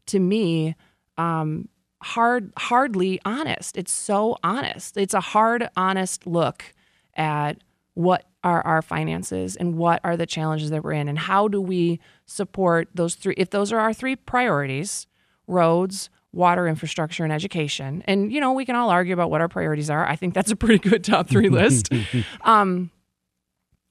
to 0.06 0.18
me, 0.18 0.74
um, 1.18 1.68
hard, 2.02 2.52
hardly 2.56 3.20
honest. 3.24 3.76
It's 3.76 3.92
so 3.92 4.38
honest. 4.42 4.96
It's 4.96 5.12
a 5.12 5.20
hard, 5.20 5.68
honest 5.76 6.26
look 6.26 6.64
at 7.14 7.58
what 7.94 8.24
are 8.42 8.64
our 8.66 8.82
finances 8.82 9.56
and 9.56 9.76
what 9.76 10.00
are 10.04 10.16
the 10.16 10.26
challenges 10.26 10.70
that 10.70 10.82
we're 10.82 10.92
in 10.92 11.08
and 11.08 11.18
how 11.18 11.48
do 11.48 11.60
we 11.60 12.00
support 12.24 12.88
those 12.94 13.14
three 13.14 13.34
if 13.36 13.50
those 13.50 13.72
are 13.72 13.78
our 13.78 13.92
three 13.92 14.16
priorities 14.16 15.06
roads 15.46 16.08
water 16.32 16.68
infrastructure 16.68 17.24
and 17.24 17.32
education. 17.32 18.04
And 18.06 18.32
you 18.32 18.40
know 18.40 18.52
we 18.52 18.64
can 18.64 18.76
all 18.76 18.90
argue 18.90 19.12
about 19.12 19.30
what 19.30 19.40
our 19.40 19.48
priorities 19.48 19.90
are. 19.90 20.06
I 20.06 20.16
think 20.16 20.34
that's 20.34 20.50
a 20.50 20.56
pretty 20.56 20.78
good 20.78 21.04
top 21.04 21.28
three 21.28 21.48
list. 21.50 21.92
Um, 22.42 22.90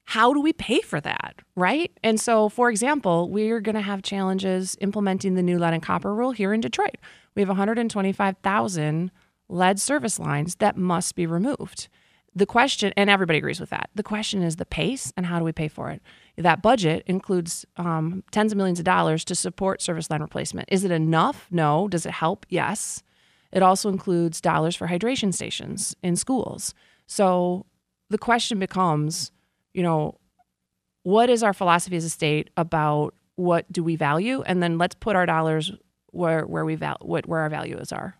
how 0.05 0.33
do 0.33 0.41
we 0.41 0.53
pay 0.53 0.81
for 0.81 0.99
that 1.01 1.35
right? 1.55 1.91
And 2.03 2.19
so 2.19 2.49
for 2.49 2.69
example 2.69 3.29
we're 3.29 3.59
going 3.59 3.75
to 3.75 3.81
have 3.81 4.01
challenges 4.01 4.77
implementing 4.81 5.35
the 5.35 5.43
new 5.43 5.59
lead 5.59 5.73
and 5.73 5.83
copper 5.83 6.13
rule 6.15 6.31
here 6.31 6.53
in 6.53 6.61
detroit. 6.61 6.97
We 7.35 7.41
have 7.41 7.49
125000 7.49 9.11
lead 9.49 9.79
service 9.79 10.19
lines 10.19 10.55
that 10.55 10.77
must 10.77 11.15
be 11.15 11.25
removed 11.25 11.89
the 12.35 12.45
question, 12.45 12.93
and 12.95 13.09
everybody 13.09 13.39
agrees 13.39 13.59
with 13.59 13.71
that. 13.71 13.89
The 13.95 14.03
question 14.03 14.41
is 14.43 14.55
the 14.55 14.65
pace 14.65 15.11
and 15.17 15.25
how 15.25 15.39
do 15.39 15.45
we 15.45 15.51
pay 15.51 15.67
for 15.67 15.89
it? 15.89 16.01
That 16.37 16.61
budget 16.61 17.03
includes 17.05 17.65
um, 17.77 18.23
tens 18.31 18.51
of 18.51 18.57
millions 18.57 18.79
of 18.79 18.85
dollars 18.85 19.25
to 19.25 19.35
support 19.35 19.81
service 19.81 20.09
line 20.09 20.21
replacement. 20.21 20.69
Is 20.71 20.83
it 20.83 20.91
enough? 20.91 21.47
No. 21.51 21.87
Does 21.87 22.05
it 22.05 22.11
help? 22.11 22.45
Yes. 22.49 23.03
It 23.51 23.63
also 23.63 23.89
includes 23.89 24.41
dollars 24.41 24.75
for 24.75 24.87
hydration 24.87 25.33
stations 25.33 25.95
in 26.03 26.15
schools. 26.15 26.73
So 27.07 27.65
the 28.09 28.17
question 28.17 28.59
becomes, 28.59 29.31
you 29.73 29.83
know, 29.83 30.19
what 31.03 31.29
is 31.29 31.41
our 31.43 31.53
philosophy 31.53 31.95
as 31.95 32.05
a 32.05 32.09
state 32.09 32.49
about 32.57 33.15
what 33.35 33.71
do 33.71 33.83
we 33.83 33.95
value, 33.95 34.43
and 34.43 34.61
then 34.61 34.77
let's 34.77 34.95
put 34.95 35.15
our 35.15 35.25
dollars 35.25 35.71
where 36.11 36.45
where 36.45 36.65
we 36.65 36.75
val- 36.75 36.97
what 37.01 37.25
where 37.25 37.39
our 37.39 37.49
values 37.49 37.91
are. 37.91 38.15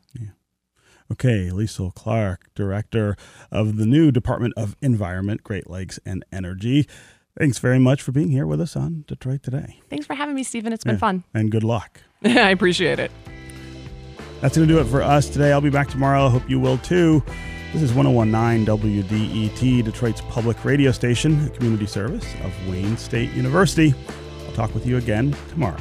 Okay, 1.12 1.50
Liesl 1.52 1.94
Clark, 1.96 2.50
Director 2.54 3.16
of 3.52 3.78
the 3.78 3.86
new 3.86 4.12
Department 4.12 4.54
of 4.56 4.76
Environment, 4.82 5.44
Great 5.44 5.70
Lakes, 5.70 6.00
and 6.06 6.24
Energy. 6.32 6.88
Thanks 7.38 7.58
very 7.58 7.80
much 7.80 8.02
for 8.02 8.12
being 8.12 8.30
here 8.30 8.46
with 8.46 8.62
us 8.62 8.76
on 8.76 9.06
Detroit 9.08 9.42
Today. 9.42 9.80
Thanks 9.90 10.06
for 10.06 10.14
having 10.14 10.36
me, 10.36 10.44
Stephen. 10.44 10.74
It's 10.74 10.84
been 10.84 10.96
yeah, 10.96 11.00
fun. 11.00 11.24
And 11.34 11.50
good 11.52 11.64
luck. 11.64 12.02
I 12.24 12.52
appreciate 12.52 13.00
it. 13.00 13.12
That's 14.42 14.56
going 14.56 14.68
to 14.68 14.74
do 14.74 14.80
it 14.80 14.86
for 14.86 15.02
us 15.02 15.30
today. 15.30 15.52
I'll 15.52 15.62
be 15.62 15.70
back 15.70 15.90
tomorrow. 15.90 16.28
I 16.28 16.30
hope 16.30 16.50
you 16.50 16.60
will 16.60 16.78
too. 16.78 17.24
This 17.74 17.82
is 17.82 17.94
1019 17.94 18.66
WDET, 18.66 19.84
Detroit's 19.84 20.22
public 20.22 20.64
radio 20.66 20.92
station, 20.92 21.46
a 21.46 21.50
community 21.50 21.86
service 21.86 22.26
of 22.44 22.68
Wayne 22.68 22.98
State 22.98 23.32
University. 23.34 23.94
I'll 24.48 24.54
talk 24.54 24.74
with 24.74 24.86
you 24.86 24.98
again 24.98 25.36
tomorrow. 25.50 25.78